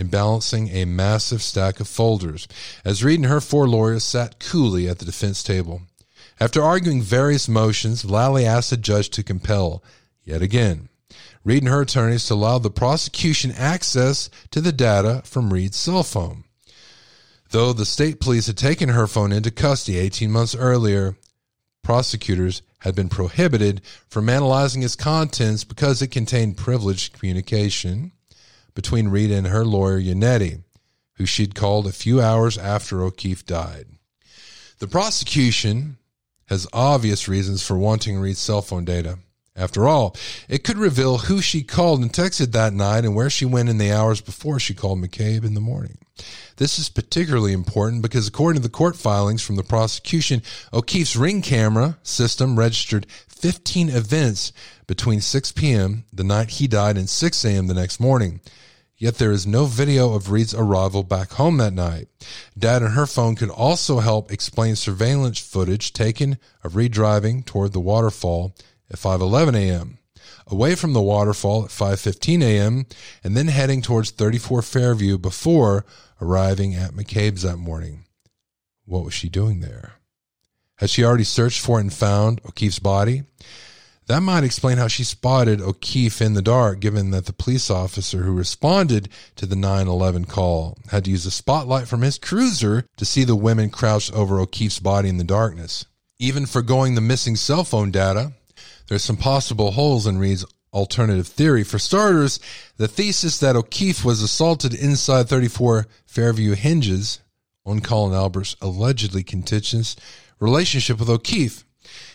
and 0.00 0.10
balancing 0.10 0.68
a 0.70 0.86
massive 0.86 1.42
stack 1.42 1.78
of 1.78 1.86
folders, 1.86 2.48
as 2.86 3.04
Read 3.04 3.20
and 3.20 3.28
her 3.28 3.40
four 3.40 3.68
lawyers 3.68 4.02
sat 4.02 4.40
coolly 4.40 4.88
at 4.88 4.98
the 4.98 5.04
defense 5.04 5.42
table. 5.42 5.82
After 6.40 6.62
arguing 6.62 7.02
various 7.02 7.48
motions, 7.48 8.04
Lally 8.04 8.46
asked 8.46 8.70
the 8.70 8.78
judge 8.78 9.10
to 9.10 9.22
compel, 9.22 9.84
yet 10.24 10.40
again, 10.40 10.88
Read 11.44 11.62
and 11.62 11.70
her 11.70 11.82
attorneys 11.82 12.24
to 12.26 12.34
allow 12.34 12.58
the 12.58 12.70
prosecution 12.70 13.52
access 13.52 14.30
to 14.50 14.62
the 14.62 14.72
data 14.72 15.20
from 15.24 15.52
Read's 15.52 15.76
cell 15.76 16.02
phone. 16.02 16.44
Though 17.50 17.74
the 17.74 17.84
state 17.84 18.20
police 18.20 18.46
had 18.46 18.56
taken 18.56 18.90
her 18.90 19.06
phone 19.06 19.32
into 19.32 19.50
custody 19.50 19.98
18 19.98 20.30
months 20.30 20.54
earlier, 20.54 21.16
prosecutors 21.82 22.62
had 22.80 22.94
been 22.94 23.10
prohibited 23.10 23.82
from 24.08 24.30
analyzing 24.30 24.82
its 24.82 24.96
contents 24.96 25.64
because 25.64 26.00
it 26.00 26.08
contained 26.08 26.56
privileged 26.56 27.12
communication 27.12 28.12
between 28.80 29.08
Rita 29.08 29.36
and 29.36 29.48
her 29.48 29.62
lawyer, 29.62 30.00
Yannetti, 30.00 30.62
who 31.16 31.26
she'd 31.26 31.54
called 31.54 31.86
a 31.86 31.92
few 31.92 32.18
hours 32.18 32.56
after 32.56 33.02
O'Keefe 33.02 33.44
died. 33.44 33.84
The 34.78 34.88
prosecution 34.88 35.98
has 36.46 36.66
obvious 36.72 37.28
reasons 37.28 37.62
for 37.62 37.76
wanting 37.76 38.18
Read's 38.18 38.38
cell 38.38 38.62
phone 38.62 38.86
data. 38.86 39.18
After 39.54 39.86
all, 39.86 40.16
it 40.48 40.64
could 40.64 40.78
reveal 40.78 41.18
who 41.18 41.42
she 41.42 41.62
called 41.62 42.00
and 42.00 42.10
texted 42.10 42.52
that 42.52 42.72
night 42.72 43.04
and 43.04 43.14
where 43.14 43.28
she 43.28 43.44
went 43.44 43.68
in 43.68 43.76
the 43.76 43.92
hours 43.92 44.22
before 44.22 44.58
she 44.58 44.72
called 44.72 44.98
McCabe 44.98 45.44
in 45.44 45.52
the 45.52 45.60
morning. 45.60 45.98
This 46.56 46.78
is 46.78 46.88
particularly 46.88 47.52
important 47.52 48.00
because 48.00 48.28
according 48.28 48.62
to 48.62 48.66
the 48.66 48.72
court 48.72 48.96
filings 48.96 49.42
from 49.42 49.56
the 49.56 49.62
prosecution, 49.62 50.40
O'Keefe's 50.72 51.16
ring 51.16 51.42
camera 51.42 51.98
system 52.02 52.58
registered 52.58 53.06
15 53.28 53.90
events 53.90 54.54
between 54.86 55.20
6 55.20 55.52
p.m. 55.52 56.04
the 56.14 56.24
night 56.24 56.48
he 56.52 56.66
died 56.66 56.96
and 56.96 57.10
6 57.10 57.44
a.m. 57.44 57.66
the 57.66 57.74
next 57.74 58.00
morning. 58.00 58.40
Yet 59.00 59.16
there 59.16 59.32
is 59.32 59.46
no 59.46 59.64
video 59.64 60.12
of 60.12 60.30
Read's 60.30 60.54
arrival 60.54 61.02
back 61.02 61.32
home 61.32 61.56
that 61.56 61.72
night. 61.72 62.08
Dad 62.56 62.82
and 62.82 62.92
her 62.92 63.06
phone 63.06 63.34
could 63.34 63.48
also 63.48 64.00
help 64.00 64.30
explain 64.30 64.76
surveillance 64.76 65.38
footage 65.38 65.94
taken 65.94 66.36
of 66.62 66.76
Read 66.76 66.92
driving 66.92 67.42
toward 67.42 67.72
the 67.72 67.80
waterfall 67.80 68.54
at 68.90 68.98
5:11 68.98 69.56
a.m., 69.56 69.98
away 70.46 70.74
from 70.74 70.92
the 70.92 71.00
waterfall 71.00 71.64
at 71.64 71.70
5:15 71.70 72.42
a.m., 72.42 72.84
and 73.24 73.34
then 73.34 73.48
heading 73.48 73.80
towards 73.80 74.10
34 74.10 74.60
Fairview 74.60 75.16
before 75.16 75.86
arriving 76.20 76.74
at 76.74 76.92
McCabe's 76.92 77.40
that 77.40 77.56
morning. 77.56 78.04
What 78.84 79.06
was 79.06 79.14
she 79.14 79.30
doing 79.30 79.60
there? 79.60 79.94
Had 80.76 80.90
she 80.90 81.04
already 81.04 81.24
searched 81.24 81.60
for 81.62 81.80
and 81.80 81.90
found 81.90 82.42
O'Keefe's 82.44 82.78
body? 82.78 83.22
That 84.10 84.22
might 84.22 84.42
explain 84.42 84.78
how 84.78 84.88
she 84.88 85.04
spotted 85.04 85.60
O'Keefe 85.60 86.20
in 86.20 86.34
the 86.34 86.42
dark, 86.42 86.80
given 86.80 87.12
that 87.12 87.26
the 87.26 87.32
police 87.32 87.70
officer 87.70 88.24
who 88.24 88.32
responded 88.32 89.08
to 89.36 89.46
the 89.46 89.54
911 89.54 90.24
call 90.24 90.76
had 90.88 91.04
to 91.04 91.12
use 91.12 91.26
a 91.26 91.30
spotlight 91.30 91.86
from 91.86 92.02
his 92.02 92.18
cruiser 92.18 92.84
to 92.96 93.04
see 93.04 93.22
the 93.22 93.36
women 93.36 93.70
crouched 93.70 94.12
over 94.12 94.40
O'Keefe's 94.40 94.80
body 94.80 95.08
in 95.08 95.18
the 95.18 95.22
darkness. 95.22 95.86
Even 96.18 96.44
forgoing 96.44 96.96
the 96.96 97.00
missing 97.00 97.36
cell 97.36 97.62
phone 97.62 97.92
data, 97.92 98.32
there's 98.88 99.04
some 99.04 99.16
possible 99.16 99.70
holes 99.70 100.08
in 100.08 100.18
Read's 100.18 100.44
alternative 100.72 101.28
theory. 101.28 101.62
For 101.62 101.78
starters, 101.78 102.40
the 102.78 102.88
thesis 102.88 103.38
that 103.38 103.54
O'Keefe 103.54 104.04
was 104.04 104.22
assaulted 104.22 104.74
inside 104.74 105.28
34 105.28 105.86
Fairview 106.04 106.56
hinges 106.56 107.20
on 107.64 107.78
Colin 107.78 108.12
Albert's 108.12 108.56
allegedly 108.60 109.22
contentious 109.22 109.94
relationship 110.40 110.98
with 110.98 111.08
O'Keefe. 111.08 111.64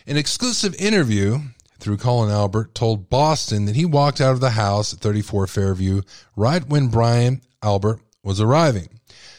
An 0.05 0.17
exclusive 0.17 0.75
interview 0.75 1.39
through 1.79 1.97
Colin 1.97 2.31
Albert 2.31 2.73
told 2.75 3.09
Boston 3.09 3.65
that 3.65 3.75
he 3.75 3.85
walked 3.85 4.21
out 4.21 4.33
of 4.33 4.39
the 4.39 4.51
house 4.51 4.93
at 4.93 4.99
34 4.99 5.47
Fairview 5.47 6.01
right 6.35 6.67
when 6.67 6.87
Brian 6.87 7.41
Albert 7.61 7.99
was 8.23 8.41
arriving 8.41 8.89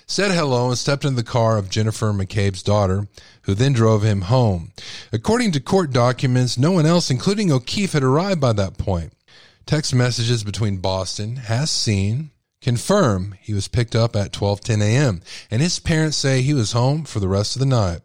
said 0.07 0.31
hello 0.31 0.69
and 0.69 0.79
stepped 0.79 1.05
in 1.05 1.17
the 1.17 1.25
car 1.25 1.59
of 1.59 1.69
Jennifer 1.69 2.13
McCabe's 2.13 2.63
daughter, 2.63 3.09
who 3.43 3.55
then 3.55 3.73
drove 3.73 4.05
him 4.05 4.23
home. 4.23 4.73
According 5.13 5.53
to 5.53 5.61
court 5.61 5.91
documents, 5.91 6.57
no 6.57 6.71
one 6.71 6.87
else, 6.87 7.11
including 7.11 7.51
O'Keefe, 7.51 7.93
had 7.93 8.05
arrived 8.05 8.41
by 8.41 8.53
that 8.53 8.79
point. 8.79 9.13
Text 9.67 9.93
messages 9.93 10.45
between 10.45 10.77
Boston, 10.77 11.37
has 11.37 11.73
seen, 11.73 12.31
confirm 12.61 13.35
he 13.41 13.53
was 13.53 13.67
picked 13.67 13.97
up 13.97 14.15
at 14.15 14.33
12:10 14.33 14.81
a.m. 14.81 15.23
and 15.51 15.61
his 15.61 15.81
parents 15.81 16.17
say 16.17 16.41
he 16.41 16.55
was 16.55 16.71
home 16.71 17.05
for 17.05 17.19
the 17.19 17.29
rest 17.29 17.57
of 17.57 17.61
the 17.61 17.67
night. 17.67 18.01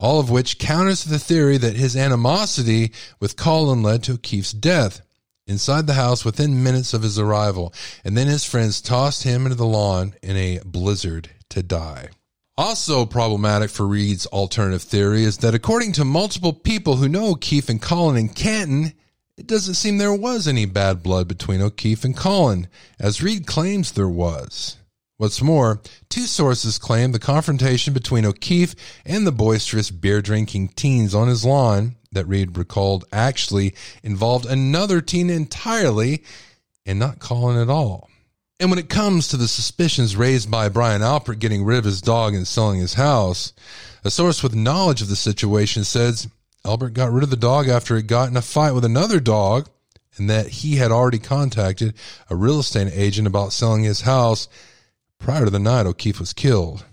All 0.00 0.18
of 0.18 0.30
which 0.30 0.58
counters 0.58 1.04
the 1.04 1.18
theory 1.18 1.58
that 1.58 1.76
his 1.76 1.94
animosity 1.94 2.90
with 3.20 3.36
Colin 3.36 3.82
led 3.82 4.02
to 4.04 4.14
O'Keefe's 4.14 4.52
death 4.52 5.02
inside 5.46 5.86
the 5.86 5.94
house 5.94 6.24
within 6.24 6.64
minutes 6.64 6.94
of 6.94 7.02
his 7.02 7.18
arrival, 7.18 7.74
and 8.02 8.16
then 8.16 8.26
his 8.26 8.44
friends 8.44 8.80
tossed 8.80 9.24
him 9.24 9.44
into 9.44 9.56
the 9.56 9.66
lawn 9.66 10.14
in 10.22 10.36
a 10.36 10.60
blizzard 10.64 11.28
to 11.50 11.62
die. 11.62 12.08
Also 12.56 13.04
problematic 13.04 13.68
for 13.70 13.86
Read's 13.86 14.26
alternative 14.26 14.82
theory 14.82 15.24
is 15.24 15.38
that 15.38 15.54
according 15.54 15.92
to 15.92 16.04
multiple 16.04 16.52
people 16.52 16.96
who 16.96 17.08
know 17.08 17.32
O'Keefe 17.32 17.68
and 17.68 17.82
Colin 17.82 18.16
in 18.16 18.28
Canton, 18.30 18.92
it 19.36 19.46
doesn't 19.46 19.74
seem 19.74 19.98
there 19.98 20.14
was 20.14 20.48
any 20.48 20.66
bad 20.66 21.02
blood 21.02 21.28
between 21.28 21.60
O'Keefe 21.60 22.04
and 22.04 22.16
Colin, 22.16 22.68
as 22.98 23.22
Read 23.22 23.46
claims 23.46 23.92
there 23.92 24.08
was. 24.08 24.76
What's 25.20 25.42
more, 25.42 25.82
two 26.08 26.22
sources 26.22 26.78
claim 26.78 27.12
the 27.12 27.18
confrontation 27.18 27.92
between 27.92 28.24
O'Keefe 28.24 28.74
and 29.04 29.26
the 29.26 29.30
boisterous 29.30 29.90
beer 29.90 30.22
drinking 30.22 30.68
teens 30.68 31.14
on 31.14 31.28
his 31.28 31.44
lawn 31.44 31.96
that 32.12 32.26
Read 32.26 32.56
recalled 32.56 33.04
actually 33.12 33.74
involved 34.02 34.46
another 34.46 35.02
teen 35.02 35.28
entirely 35.28 36.24
and 36.86 36.98
not 36.98 37.18
Colin 37.18 37.60
at 37.60 37.68
all. 37.68 38.08
And 38.58 38.70
when 38.70 38.78
it 38.78 38.88
comes 38.88 39.28
to 39.28 39.36
the 39.36 39.46
suspicions 39.46 40.16
raised 40.16 40.50
by 40.50 40.70
Brian 40.70 41.02
Albert 41.02 41.38
getting 41.38 41.64
rid 41.64 41.76
of 41.76 41.84
his 41.84 42.00
dog 42.00 42.32
and 42.32 42.48
selling 42.48 42.80
his 42.80 42.94
house, 42.94 43.52
a 44.02 44.10
source 44.10 44.42
with 44.42 44.54
knowledge 44.54 45.02
of 45.02 45.10
the 45.10 45.16
situation 45.16 45.84
says 45.84 46.28
Albert 46.64 46.94
got 46.94 47.12
rid 47.12 47.24
of 47.24 47.30
the 47.30 47.36
dog 47.36 47.68
after 47.68 47.98
it 47.98 48.06
got 48.06 48.30
in 48.30 48.38
a 48.38 48.40
fight 48.40 48.72
with 48.72 48.86
another 48.86 49.20
dog 49.20 49.68
and 50.16 50.30
that 50.30 50.48
he 50.48 50.76
had 50.76 50.90
already 50.90 51.18
contacted 51.18 51.92
a 52.30 52.36
real 52.36 52.60
estate 52.60 52.90
agent 52.94 53.26
about 53.26 53.52
selling 53.52 53.82
his 53.82 54.00
house 54.00 54.48
prior 55.20 55.44
to 55.44 55.50
the 55.50 55.60
night 55.60 55.86
O'Keefe 55.86 56.18
was 56.18 56.32
killed. 56.32 56.84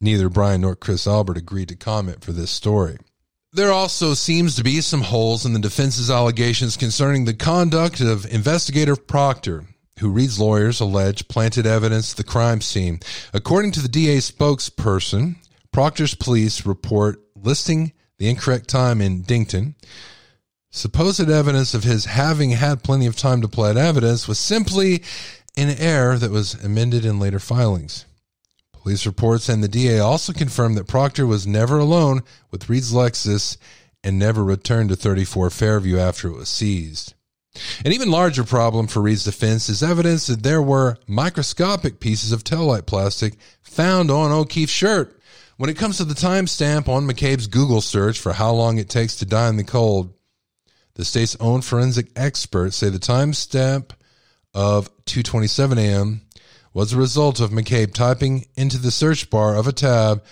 Neither 0.00 0.30
Brian 0.30 0.62
nor 0.62 0.74
Chris 0.74 1.06
Albert 1.06 1.36
agreed 1.36 1.68
to 1.68 1.76
comment 1.76 2.24
for 2.24 2.32
this 2.32 2.50
story. 2.50 2.96
There 3.52 3.72
also 3.72 4.14
seems 4.14 4.54
to 4.56 4.64
be 4.64 4.80
some 4.80 5.02
holes 5.02 5.44
in 5.44 5.52
the 5.52 5.58
defense's 5.58 6.10
allegations 6.10 6.76
concerning 6.76 7.24
the 7.24 7.34
conduct 7.34 8.00
of 8.00 8.24
investigator 8.32 8.96
Proctor, 8.96 9.64
who 9.98 10.08
Read's 10.08 10.38
lawyers 10.38 10.80
allege 10.80 11.28
planted 11.28 11.66
evidence 11.66 12.12
at 12.12 12.16
the 12.16 12.24
crime 12.24 12.60
scene. 12.60 13.00
According 13.34 13.72
to 13.72 13.80
the 13.80 13.88
DA 13.88 14.18
spokesperson, 14.18 15.34
Proctor's 15.72 16.14
police 16.14 16.64
report 16.64 17.20
listing 17.34 17.92
the 18.18 18.28
incorrect 18.28 18.68
time 18.68 19.00
in 19.00 19.24
Dinkton. 19.24 19.74
Supposed 20.70 21.28
evidence 21.28 21.74
of 21.74 21.82
his 21.82 22.04
having 22.04 22.50
had 22.50 22.84
plenty 22.84 23.06
of 23.06 23.16
time 23.16 23.40
to 23.42 23.48
plant 23.48 23.78
evidence 23.78 24.28
was 24.28 24.38
simply 24.38 25.02
an 25.56 25.70
error 25.78 26.16
that 26.16 26.30
was 26.30 26.54
amended 26.54 27.04
in 27.04 27.18
later 27.18 27.38
filings. 27.38 28.04
Police 28.72 29.04
reports 29.04 29.48
and 29.48 29.62
the 29.62 29.68
DA 29.68 29.98
also 29.98 30.32
confirmed 30.32 30.76
that 30.76 30.86
Proctor 30.86 31.26
was 31.26 31.46
never 31.46 31.78
alone 31.78 32.22
with 32.50 32.68
Read's 32.68 32.92
Lexus 32.92 33.56
and 34.02 34.18
never 34.18 34.42
returned 34.42 34.88
to 34.88 34.96
34 34.96 35.50
Fairview 35.50 35.98
after 35.98 36.28
it 36.28 36.36
was 36.36 36.48
seized. 36.48 37.14
An 37.84 37.92
even 37.92 38.10
larger 38.10 38.44
problem 38.44 38.86
for 38.86 39.02
Read's 39.02 39.24
defense 39.24 39.68
is 39.68 39.82
evidence 39.82 40.28
that 40.28 40.42
there 40.42 40.62
were 40.62 40.96
microscopic 41.06 42.00
pieces 42.00 42.32
of 42.32 42.44
taillight 42.44 42.86
plastic 42.86 43.34
found 43.60 44.10
on 44.10 44.30
O'Keefe's 44.30 44.72
shirt. 44.72 45.20
When 45.56 45.68
it 45.68 45.76
comes 45.76 45.98
to 45.98 46.04
the 46.04 46.14
timestamp 46.14 46.88
on 46.88 47.06
McCabe's 47.06 47.48
Google 47.48 47.82
search 47.82 48.18
for 48.18 48.32
how 48.32 48.52
long 48.52 48.78
it 48.78 48.88
takes 48.88 49.16
to 49.16 49.26
die 49.26 49.48
in 49.48 49.56
the 49.56 49.64
cold, 49.64 50.14
the 50.94 51.04
state's 51.04 51.36
own 51.38 51.60
forensic 51.60 52.08
experts 52.16 52.76
say 52.76 52.88
the 52.88 52.98
timestamp 52.98 53.90
of 54.54 54.88
2:27 55.06 55.78
a.m 55.78 56.22
was 56.72 56.92
a 56.92 56.98
result 56.98 57.40
of 57.40 57.50
McCabe 57.50 57.92
typing 57.92 58.46
into 58.56 58.78
the 58.78 58.90
search 58.90 59.30
bar 59.30 59.56
of 59.56 59.66
a 59.66 59.72
tab 59.72 60.22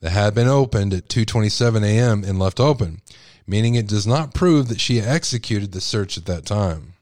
that 0.00 0.10
had 0.10 0.34
been 0.34 0.48
opened 0.48 0.92
at 0.92 1.08
2:27 1.08 1.82
a.m. 1.84 2.22
and 2.24 2.38
left 2.38 2.60
open, 2.60 3.00
meaning 3.46 3.74
it 3.74 3.86
does 3.86 4.06
not 4.06 4.34
prove 4.34 4.68
that 4.68 4.80
she 4.80 5.00
executed 5.00 5.72
the 5.72 5.80
search 5.80 6.18
at 6.18 6.26
that 6.26 6.44
time. 6.44 6.94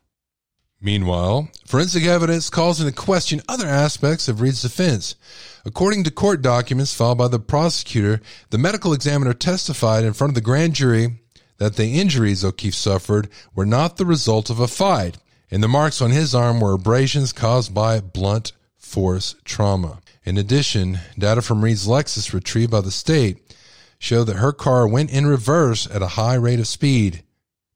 Meanwhile, 0.81 1.49
forensic 1.67 2.05
evidence 2.05 2.51
calls 2.51 2.79
into 2.79 2.93
question 2.93 3.41
other 3.49 3.67
aspects 3.67 4.29
of 4.29 4.41
Read's 4.41 4.63
defense. 4.63 5.17
According 5.65 6.05
to 6.05 6.11
court 6.11 6.43
documents 6.43 6.95
filed 6.95 7.19
by 7.19 7.29
the 7.29 7.39
prosecutor, 7.39 8.21
the 8.51 8.59
medical 8.59 8.93
examiner 8.93 9.33
testified 9.33 10.05
in 10.05 10.13
front 10.13 10.33
of 10.33 10.35
the 10.35 10.43
grand 10.43 10.75
jury 10.75 11.21
that 11.57 11.77
the 11.77 11.99
injuries 11.99 12.45
O'Keefe 12.45 12.75
suffered 12.75 13.29
were 13.55 13.65
not 13.65 13.97
the 13.97 14.05
result 14.05 14.51
of 14.51 14.61
a 14.61 14.69
fight, 14.69 15.17
and 15.55 15.63
the 15.63 15.69
marks 15.69 16.03
on 16.03 16.11
his 16.11 16.35
arm 16.35 16.59
were 16.59 16.73
abrasions 16.73 17.33
caused 17.33 17.73
by 17.73 18.01
blunt 18.01 18.51
force 18.77 19.37
trauma. 19.45 20.01
In 20.25 20.37
addition, 20.37 20.99
data 21.17 21.43
from 21.43 21.63
Read's 21.63 21.87
Lexus 21.87 22.33
retrieved 22.33 22.73
by 22.73 22.81
the 22.81 22.91
state 22.91 23.55
show 24.01 24.25
that 24.25 24.39
her 24.39 24.53
car 24.53 24.89
went 24.89 25.13
in 25.13 25.29
reverse 25.29 25.87
at 25.89 26.03
a 26.03 26.19
high 26.19 26.35
rate 26.35 26.59
of 26.59 26.67
speed 26.67 27.23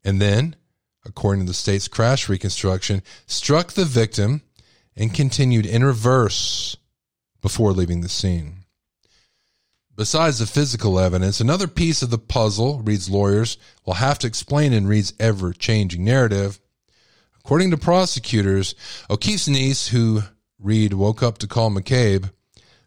and 0.02 0.20
then, 0.20 0.56
according 1.04 1.44
to 1.44 1.46
the 1.46 1.54
state's 1.54 1.86
crash 1.86 2.28
reconstruction, 2.28 3.00
struck 3.26 3.74
the 3.74 3.84
victim 3.84 4.42
and 4.96 5.14
continued 5.14 5.64
in 5.64 5.84
reverse 5.84 6.76
before 7.42 7.70
leaving 7.70 8.00
the 8.00 8.08
scene. 8.08 8.64
Besides 9.94 10.40
the 10.40 10.46
physical 10.46 10.98
evidence, 10.98 11.40
another 11.40 11.68
piece 11.68 12.02
of 12.02 12.10
the 12.10 12.18
puzzle 12.18 12.80
Read's 12.80 13.08
lawyers 13.08 13.56
will 13.86 13.94
have 13.94 14.18
to 14.18 14.26
explain 14.26 14.72
in 14.72 14.88
Read's 14.88 15.12
ever 15.20 15.52
changing 15.52 16.02
narrative. 16.02 16.58
According 17.48 17.70
to 17.70 17.78
prosecutors, 17.78 18.74
O'Keefe's 19.08 19.48
niece, 19.48 19.88
who 19.88 20.20
Read 20.58 20.92
woke 20.92 21.22
up 21.22 21.38
to 21.38 21.46
call 21.46 21.70
McCabe, 21.70 22.30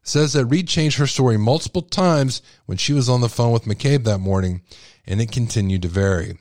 says 0.04 0.34
that 0.34 0.46
Read 0.46 0.68
changed 0.68 1.00
her 1.00 1.08
story 1.08 1.36
multiple 1.36 1.82
times 1.82 2.44
when 2.68 2.78
she 2.78 2.94
was 2.94 3.10
on 3.10 3.22
the 3.22 3.28
phone 3.28 3.54
with 3.54 3.66
McCabe 3.66 4.04
that 4.04 4.20
morning, 4.20 4.62
and 5.08 5.20
it 5.20 5.32
continued 5.32 5.82
to 5.82 5.88
vary. 5.88 6.38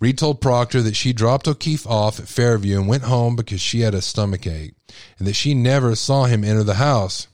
Read 0.00 0.18
told 0.18 0.40
Proctor 0.40 0.82
that 0.82 0.96
she 0.96 1.12
dropped 1.12 1.46
O'Keefe 1.46 1.86
off 1.86 2.18
at 2.18 2.26
Fairview 2.26 2.80
and 2.80 2.88
went 2.88 3.04
home 3.04 3.36
because 3.36 3.60
she 3.60 3.82
had 3.82 3.94
a 3.94 4.02
stomach 4.02 4.44
ache, 4.44 4.74
and 5.20 5.28
that 5.28 5.36
she 5.36 5.54
never 5.54 5.94
saw 5.94 6.24
him 6.24 6.42
enter 6.42 6.64
the 6.64 6.74
house. 6.74 7.28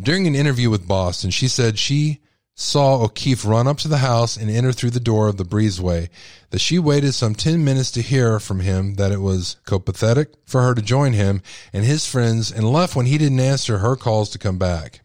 During 0.00 0.26
an 0.26 0.34
interview 0.34 0.70
with 0.70 0.88
Boston, 0.88 1.30
she 1.30 1.46
said 1.46 1.78
she 1.78 2.22
saw 2.54 3.02
O'Keefe 3.02 3.44
run 3.44 3.66
up 3.66 3.78
to 3.78 3.88
the 3.88 3.98
house 3.98 4.36
and 4.36 4.48
enter 4.48 4.72
through 4.72 4.90
the 4.90 5.00
door 5.00 5.26
of 5.26 5.36
the 5.36 5.44
breezeway. 5.44 6.08
That 6.50 6.60
she 6.60 6.78
waited 6.78 7.12
some 7.12 7.34
10 7.34 7.64
minutes 7.64 7.90
to 7.92 8.02
hear 8.02 8.38
from 8.38 8.60
him 8.60 8.94
that 8.94 9.10
it 9.10 9.20
was 9.20 9.56
copathetic 9.64 10.32
for 10.46 10.62
her 10.62 10.74
to 10.74 10.82
join 10.82 11.14
him 11.14 11.42
and 11.72 11.84
his 11.84 12.06
friends 12.06 12.52
and 12.52 12.72
left 12.72 12.94
when 12.94 13.06
he 13.06 13.18
didn't 13.18 13.40
answer 13.40 13.78
her 13.78 13.96
calls 13.96 14.30
to 14.30 14.38
come 14.38 14.58
back. 14.58 15.00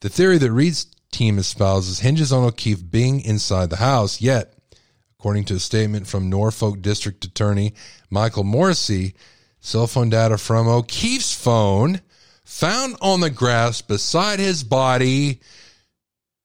The 0.00 0.08
theory 0.08 0.38
that 0.38 0.52
Read's 0.52 0.86
team 1.10 1.38
espouses 1.38 2.00
hinges 2.00 2.32
on 2.32 2.44
O'Keefe 2.44 2.88
being 2.88 3.20
inside 3.22 3.70
the 3.70 3.76
house, 3.76 4.20
yet, 4.20 4.54
according 5.18 5.44
to 5.46 5.54
a 5.54 5.58
statement 5.58 6.06
from 6.06 6.30
Norfolk 6.30 6.80
District 6.80 7.24
Attorney 7.24 7.74
Michael 8.08 8.44
Morrissey, 8.44 9.14
cell 9.58 9.88
phone 9.88 10.10
data 10.10 10.38
from 10.38 10.68
O'Keefe's 10.68 11.34
phone 11.34 12.00
found 12.44 12.96
on 13.02 13.20
the 13.20 13.30
grass 13.30 13.82
beside 13.82 14.38
his 14.38 14.62
body 14.62 15.40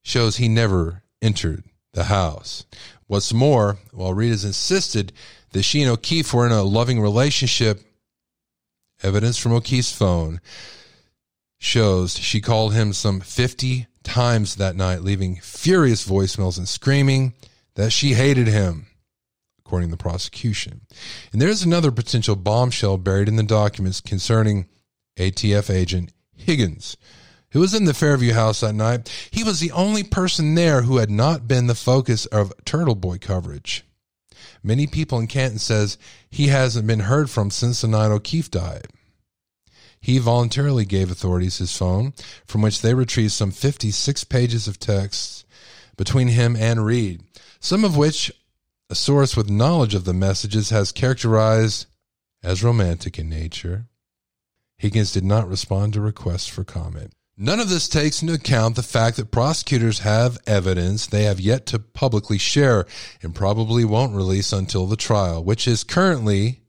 shows 0.04 0.38
he 0.38 0.48
never 0.48 1.04
entered 1.22 1.64
the 1.94 2.06
house. 2.06 2.66
What's 3.08 3.34
more, 3.34 3.78
while 3.92 4.16
has 4.16 4.46
insisted 4.46 5.14
that 5.52 5.64
she 5.64 5.82
and 5.82 5.92
O'Keefe 5.92 6.34
were 6.34 6.46
in 6.46 6.52
a 6.52 6.64
loving 6.64 7.00
relationship, 7.00 7.82
evidence 9.02 9.38
from 9.38 9.54
O'Keefe's 9.54 9.92
phone 9.92 10.42
shows 11.60 12.18
she 12.18 12.42
called 12.42 12.74
him 12.74 12.92
some 12.92 13.22
50 13.22 13.88
times 14.04 14.56
that 14.56 14.76
night, 14.76 15.02
leaving 15.02 15.38
furious 15.38 16.08
voicemails 16.08 16.58
and 16.58 16.68
screaming 16.68 17.34
that 17.76 17.92
she 17.92 18.14
hated 18.14 18.48
him, 18.48 18.88
according 19.60 19.90
to 19.90 19.96
the 19.96 20.04
prosecution. 20.04 20.82
And 21.32 21.42
there's 21.42 21.64
another 21.64 21.92
potential 21.92 22.36
bombshell 22.36 22.98
buried 22.98 23.30
in 23.30 23.38
the 23.38 23.44
documents 23.44 24.02
concerning 24.02 24.68
ATF 25.18 25.74
agent 25.74 26.12
Higgins, 26.36 26.98
who 27.54 27.60
was 27.60 27.74
in 27.74 27.86
the 27.86 27.94
Fairview 27.94 28.34
house 28.34 28.60
that 28.60 28.74
night. 28.74 29.10
He 29.32 29.44
was 29.44 29.60
the 29.60 29.72
only 29.72 30.04
person 30.04 30.56
there 30.56 30.82
who 30.82 30.98
had 30.98 31.10
not 31.10 31.48
been 31.48 31.68
the 31.68 31.76
focus 31.76 32.26
of 32.26 32.52
Turtleboy 32.66 33.22
coverage. 33.22 33.86
Many 34.64 34.88
people 34.88 35.20
in 35.20 35.28
Canton 35.28 35.60
says 35.60 35.98
he 36.30 36.48
hasn't 36.48 36.88
been 36.88 37.02
heard 37.02 37.30
from 37.30 37.52
since 37.52 37.82
the 37.82 37.88
night 37.88 38.12
O'Keefe 38.12 38.50
died. 38.50 38.88
He 40.02 40.18
voluntarily 40.18 40.84
gave 40.84 41.12
authorities 41.12 41.60
his 41.60 41.78
phone, 41.78 42.14
from 42.46 42.62
which 42.62 42.82
they 42.82 42.94
retrieved 42.94 43.32
some 43.32 43.52
56 43.52 44.24
pages 44.26 44.68
of 44.68 44.80
texts 44.80 45.46
between 45.96 46.30
him 46.30 46.56
and 46.56 46.86
Read, 46.86 47.22
some 47.60 47.86
of 47.86 47.96
which 47.96 48.32
a 48.90 48.96
source 48.96 49.38
with 49.38 49.50
knowledge 49.50 49.96
of 49.96 50.06
the 50.06 50.14
messages 50.14 50.72
has 50.72 50.92
characterized 50.92 51.86
as 52.42 52.64
romantic 52.64 53.18
in 53.20 53.30
nature. 53.30 53.86
Higgins 54.78 55.14
did 55.14 55.24
not 55.24 55.48
respond 55.48 55.94
to 55.94 56.02
requests 56.02 56.48
for 56.48 56.64
comment. 56.64 57.14
None 57.36 57.60
of 57.60 57.68
this 57.68 57.90
takes 57.90 58.22
into 58.22 58.36
account 58.36 58.76
the 58.76 58.84
fact 58.84 59.18
that 59.18 59.32
prosecutors 59.32 60.00
have 60.00 60.38
evidence 60.46 61.08
they 61.08 61.24
have 61.24 61.40
yet 61.40 61.66
to 61.68 61.80
publicly 61.80 62.38
share 62.38 62.86
and 63.24 63.34
probably 63.34 63.84
won't 63.84 64.16
release 64.16 64.54
until 64.54 64.86
the 64.86 64.96
trial, 64.96 65.44
which 65.44 65.68
is 65.68 65.84
currently 65.84 66.62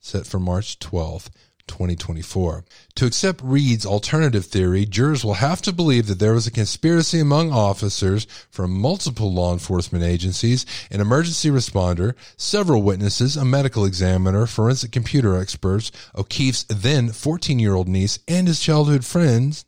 set 0.00 0.26
for 0.26 0.38
March 0.38 0.78
12th, 0.80 1.30
2024. 1.66 2.62
To 2.96 3.06
accept 3.06 3.40
Read's 3.42 3.86
alternative 3.86 4.44
theory, 4.44 4.84
jurors 4.84 5.24
will 5.24 5.34
have 5.34 5.62
to 5.62 5.72
believe 5.72 6.08
that 6.08 6.18
there 6.18 6.34
was 6.34 6.46
a 6.46 6.50
conspiracy 6.50 7.18
among 7.18 7.50
officers 7.50 8.26
from 8.50 8.78
multiple 8.78 9.32
law 9.32 9.54
enforcement 9.54 10.04
agencies, 10.04 10.66
an 10.90 11.00
emergency 11.00 11.48
responder, 11.48 12.14
several 12.36 12.82
witnesses, 12.82 13.38
a 13.38 13.46
medical 13.46 13.86
examiner, 13.86 14.46
forensic 14.46 14.92
computer 14.92 15.40
experts, 15.40 15.90
O'Keefe's 16.14 16.64
then 16.64 17.12
14 17.12 17.58
year 17.58 17.74
old 17.74 17.88
niece, 17.88 18.18
and 18.28 18.46
his 18.46 18.60
childhood 18.60 19.06
friends 19.06 19.64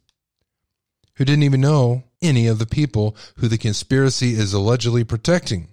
who 1.17 1.25
didn't 1.25 1.43
even 1.45 1.61
know 1.61 2.05
any 2.23 2.47
of 2.47 2.59
the 2.59 2.67
people 2.67 3.17
who 3.37 3.49
the 3.49 3.59
conspiracy 3.59 4.35
is 4.35 4.53
allegedly 4.53 5.05
protecting. 5.05 5.69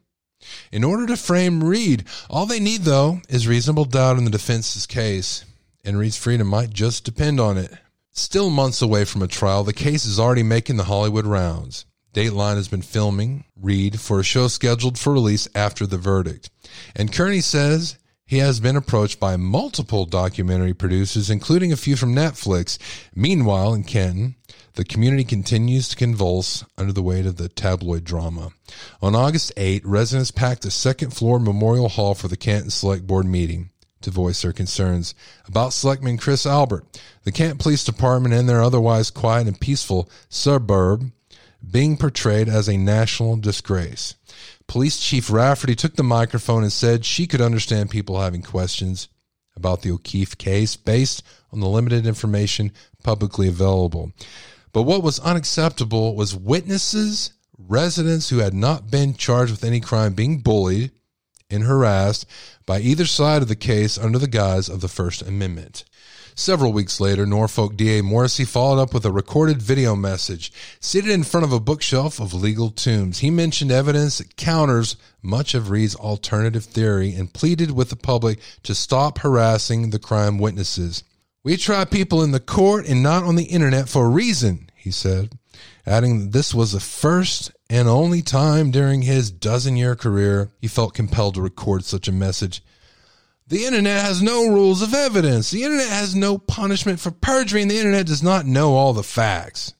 In 0.71 0.83
order 0.83 1.05
to 1.07 1.17
frame 1.17 1.63
Read, 1.63 2.03
all 2.29 2.45
they 2.45 2.59
need, 2.59 2.81
though, 2.81 3.21
is 3.29 3.47
reasonable 3.47 3.85
doubt 3.85 4.17
in 4.17 4.25
the 4.25 4.31
defense's 4.31 4.87
case, 4.87 5.45
and 5.85 5.97
Read's 5.97 6.17
freedom 6.17 6.47
might 6.47 6.71
just 6.71 7.03
depend 7.03 7.39
on 7.39 7.57
it. 7.57 7.71
Still 8.11 8.49
months 8.49 8.81
away 8.81 9.05
from 9.05 9.21
a 9.21 9.27
trial, 9.27 9.63
the 9.63 9.73
case 9.73 10.05
is 10.05 10.19
already 10.19 10.43
making 10.43 10.77
the 10.77 10.85
Hollywood 10.85 11.25
rounds. 11.25 11.85
Dateline 12.13 12.55
has 12.55 12.67
been 12.67 12.81
filming 12.81 13.45
Read 13.55 14.01
for 14.01 14.19
a 14.19 14.23
show 14.23 14.47
scheduled 14.47 14.99
for 14.99 15.13
release 15.13 15.47
after 15.55 15.87
the 15.87 15.97
verdict. 15.97 16.49
And 16.95 17.13
Kearney 17.13 17.39
says 17.39 17.97
he 18.31 18.37
has 18.37 18.61
been 18.61 18.77
approached 18.77 19.19
by 19.19 19.35
multiple 19.35 20.05
documentary 20.05 20.73
producers, 20.73 21.29
including 21.29 21.73
a 21.73 21.75
few 21.75 21.97
from 21.97 22.15
Netflix. 22.15 22.77
Meanwhile, 23.13 23.73
in 23.73 23.83
Canton, 23.83 24.35
the 24.75 24.85
community 24.85 25.25
continues 25.25 25.89
to 25.89 25.97
convulse 25.97 26.63
under 26.77 26.93
the 26.93 27.01
weight 27.01 27.25
of 27.25 27.35
the 27.35 27.49
tabloid 27.49 28.05
drama. 28.05 28.51
On 29.01 29.15
August 29.15 29.51
8, 29.57 29.85
residents 29.85 30.31
packed 30.31 30.61
the 30.61 30.71
second 30.71 31.11
floor 31.11 31.41
Memorial 31.41 31.89
Hall 31.89 32.15
for 32.15 32.29
the 32.29 32.37
Canton 32.37 32.69
Select 32.69 33.05
Board 33.05 33.25
meeting 33.25 33.69
to 33.99 34.11
voice 34.11 34.43
their 34.43 34.53
concerns 34.53 35.13
about 35.45 35.73
Selectman 35.73 36.17
Chris 36.17 36.45
Albert, 36.45 36.85
the 37.25 37.33
Canton 37.33 37.57
Police 37.57 37.83
Department, 37.83 38.33
and 38.33 38.47
their 38.47 38.63
otherwise 38.63 39.11
quiet 39.11 39.45
and 39.45 39.59
peaceful 39.59 40.09
suburb 40.29 41.11
being 41.69 41.97
portrayed 41.97 42.47
as 42.47 42.69
a 42.69 42.77
national 42.77 43.35
disgrace. 43.35 44.15
Police 44.71 44.99
Chief 45.01 45.29
Rafferty 45.29 45.75
took 45.75 45.97
the 45.97 46.01
microphone 46.01 46.63
and 46.63 46.71
said 46.71 47.03
she 47.03 47.27
could 47.27 47.41
understand 47.41 47.89
people 47.89 48.21
having 48.21 48.41
questions 48.41 49.09
about 49.57 49.81
the 49.81 49.91
O'Keefe 49.91 50.37
case 50.37 50.77
based 50.77 51.23
on 51.51 51.59
the 51.59 51.67
limited 51.67 52.07
information 52.07 52.71
publicly 53.03 53.49
available. 53.49 54.13
But 54.71 54.83
what 54.83 55.03
was 55.03 55.19
unacceptable 55.19 56.15
was 56.15 56.37
witnesses, 56.37 57.33
residents 57.57 58.29
who 58.29 58.37
had 58.37 58.53
not 58.53 58.89
been 58.89 59.13
charged 59.13 59.51
with 59.51 59.65
any 59.65 59.81
crime 59.81 60.13
being 60.13 60.39
bullied 60.39 60.91
and 61.49 61.65
harassed 61.65 62.25
by 62.65 62.79
either 62.79 63.05
side 63.05 63.41
of 63.41 63.49
the 63.49 63.57
case 63.57 63.97
under 63.97 64.19
the 64.19 64.25
guise 64.25 64.69
of 64.69 64.79
the 64.79 64.87
First 64.87 65.21
Amendment. 65.21 65.83
Several 66.35 66.71
weeks 66.71 66.99
later, 66.99 67.25
Norfolk 67.25 67.75
DA 67.75 68.01
Morrissey 68.01 68.45
followed 68.45 68.81
up 68.81 68.93
with 68.93 69.05
a 69.05 69.11
recorded 69.11 69.61
video 69.61 69.95
message. 69.95 70.51
Seated 70.79 71.11
in 71.11 71.23
front 71.23 71.45
of 71.45 71.51
a 71.51 71.59
bookshelf 71.59 72.19
of 72.19 72.33
legal 72.33 72.69
tombs, 72.69 73.19
he 73.19 73.29
mentioned 73.29 73.71
evidence 73.71 74.19
that 74.19 74.37
counters 74.37 74.95
much 75.21 75.53
of 75.53 75.69
Read's 75.69 75.95
alternative 75.95 76.65
theory 76.65 77.13
and 77.13 77.33
pleaded 77.33 77.71
with 77.71 77.89
the 77.89 77.95
public 77.95 78.39
to 78.63 78.73
stop 78.73 79.19
harassing 79.19 79.89
the 79.89 79.99
crime 79.99 80.39
witnesses. 80.39 81.03
We 81.43 81.57
try 81.57 81.85
people 81.85 82.21
in 82.21 82.31
the 82.31 82.39
court 82.39 82.87
and 82.87 83.01
not 83.01 83.23
on 83.23 83.35
the 83.35 83.45
internet 83.45 83.89
for 83.89 84.05
a 84.05 84.09
reason, 84.09 84.69
he 84.75 84.91
said, 84.91 85.37
adding 85.85 86.19
that 86.19 86.31
this 86.31 86.53
was 86.53 86.71
the 86.71 86.79
first 86.79 87.51
and 87.69 87.87
only 87.87 88.21
time 88.21 88.71
during 88.71 89.01
his 89.01 89.31
dozen 89.31 89.75
year 89.75 89.95
career 89.95 90.51
he 90.59 90.67
felt 90.67 90.93
compelled 90.93 91.35
to 91.35 91.41
record 91.41 91.83
such 91.83 92.07
a 92.07 92.11
message. 92.11 92.63
The 93.51 93.65
internet 93.65 94.01
has 94.01 94.21
no 94.21 94.47
rules 94.47 94.81
of 94.81 94.93
evidence. 94.93 95.51
The 95.51 95.63
internet 95.63 95.89
has 95.89 96.15
no 96.15 96.37
punishment 96.37 97.01
for 97.01 97.11
perjury, 97.11 97.61
and 97.61 97.69
the 97.69 97.77
internet 97.77 98.05
does 98.05 98.23
not 98.23 98.45
know 98.45 98.75
all 98.75 98.93
the 98.93 99.03
facts. 99.03 99.73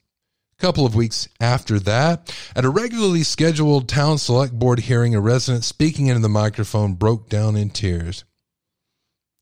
A 0.59 0.61
couple 0.61 0.86
of 0.86 0.93
weeks 0.93 1.30
after 1.39 1.80
that, 1.80 2.36
at 2.53 2.65
a 2.65 2.69
regularly 2.69 3.24
scheduled 3.24 3.88
town 3.88 4.17
select 4.17 4.51
board 4.51 4.80
hearing, 4.80 5.15
a 5.15 5.22
resident 5.22 5.63
speaking 5.63 6.07
into 6.07 6.19
the 6.19 6.28
microphone 6.28 6.95
broke 6.95 7.30
down 7.30 7.55
in 7.55 7.69
tears. 7.69 8.26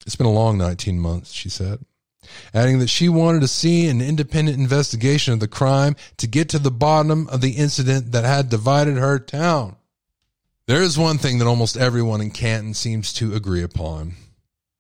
It's 0.06 0.16
been 0.16 0.28
a 0.28 0.32
long 0.32 0.60
19 0.60 1.00
months, 1.00 1.32
she 1.32 1.50
said 1.50 1.80
adding 2.54 2.78
that 2.78 2.90
she 2.90 3.10
wanted 3.10 3.42
to 3.42 3.48
see 3.48 3.88
an 3.88 4.02
independent 4.02 4.60
investigation 4.60 5.34
of 5.34 5.40
the 5.40 5.48
crime 5.48 5.96
to 6.18 6.28
get 6.28 6.50
to 6.50 6.60
the 6.60 6.70
bottom 6.70 7.28
of 7.30 7.42
the 7.42 7.54
incident 7.54 8.12
that 8.12 8.24
had 8.24 8.50
divided 8.50 8.98
her 8.98 9.18
town. 9.18 9.76
There 10.70 10.84
is 10.84 11.00
one 11.00 11.18
thing 11.18 11.40
that 11.40 11.48
almost 11.48 11.78
everyone 11.78 12.22
in 12.22 12.30
Canton 12.30 12.76
seems 12.76 13.12
to 13.14 13.34
agree 13.34 13.64
upon. 13.64 14.14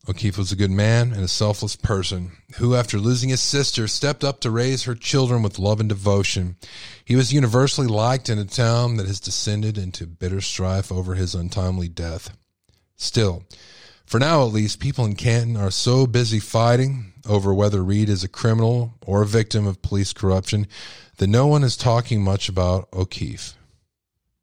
O'Keefe 0.08 0.38
was 0.38 0.52
a 0.52 0.56
good 0.56 0.70
man 0.70 1.12
and 1.12 1.24
a 1.24 1.28
selfless 1.28 1.76
person 1.76 2.34
who, 2.58 2.76
after 2.76 3.00
losing 3.00 3.30
his 3.30 3.42
sister, 3.42 3.88
stepped 3.88 4.24
up 4.24 4.40
to 4.42 4.52
raise 4.52 4.84
her 4.84 4.94
children 4.94 5.42
with 5.42 5.58
love 5.58 5.80
and 5.80 5.90
devotion. 5.90 6.58
He 7.04 7.16
was 7.16 7.34
universally 7.34 7.88
liked 7.88 8.30
in 8.30 8.38
a 8.38 8.46
town 8.46 8.98
that 8.98 9.08
has 9.08 9.20
descended 9.20 9.80
into 9.80 10.06
bitter 10.06 10.42
strife 10.42 10.92
over 10.92 11.16
his 11.16 11.34
untimely 11.34 11.88
death. 11.88 12.38
Still, 12.96 13.42
for 14.06 14.20
now 14.20 14.44
at 14.44 14.54
least, 14.54 14.80
people 14.80 15.06
in 15.06 15.16
Canton 15.16 15.58
are 15.58 15.72
so 15.72 16.06
busy 16.06 16.40
fighting 16.40 17.14
over 17.28 17.52
whether 17.52 17.84
Read 17.84 18.10
is 18.10 18.24
a 18.24 18.30
criminal 18.30 18.94
or 19.02 19.24
a 19.24 19.26
victim 19.26 19.66
of 19.66 19.82
police 19.82 20.14
corruption 20.14 20.68
that 21.18 21.26
no 21.26 21.48
one 21.48 21.64
is 21.64 21.76
talking 21.76 22.24
much 22.24 22.48
about 22.48 22.90
O'Keefe. 22.94 23.56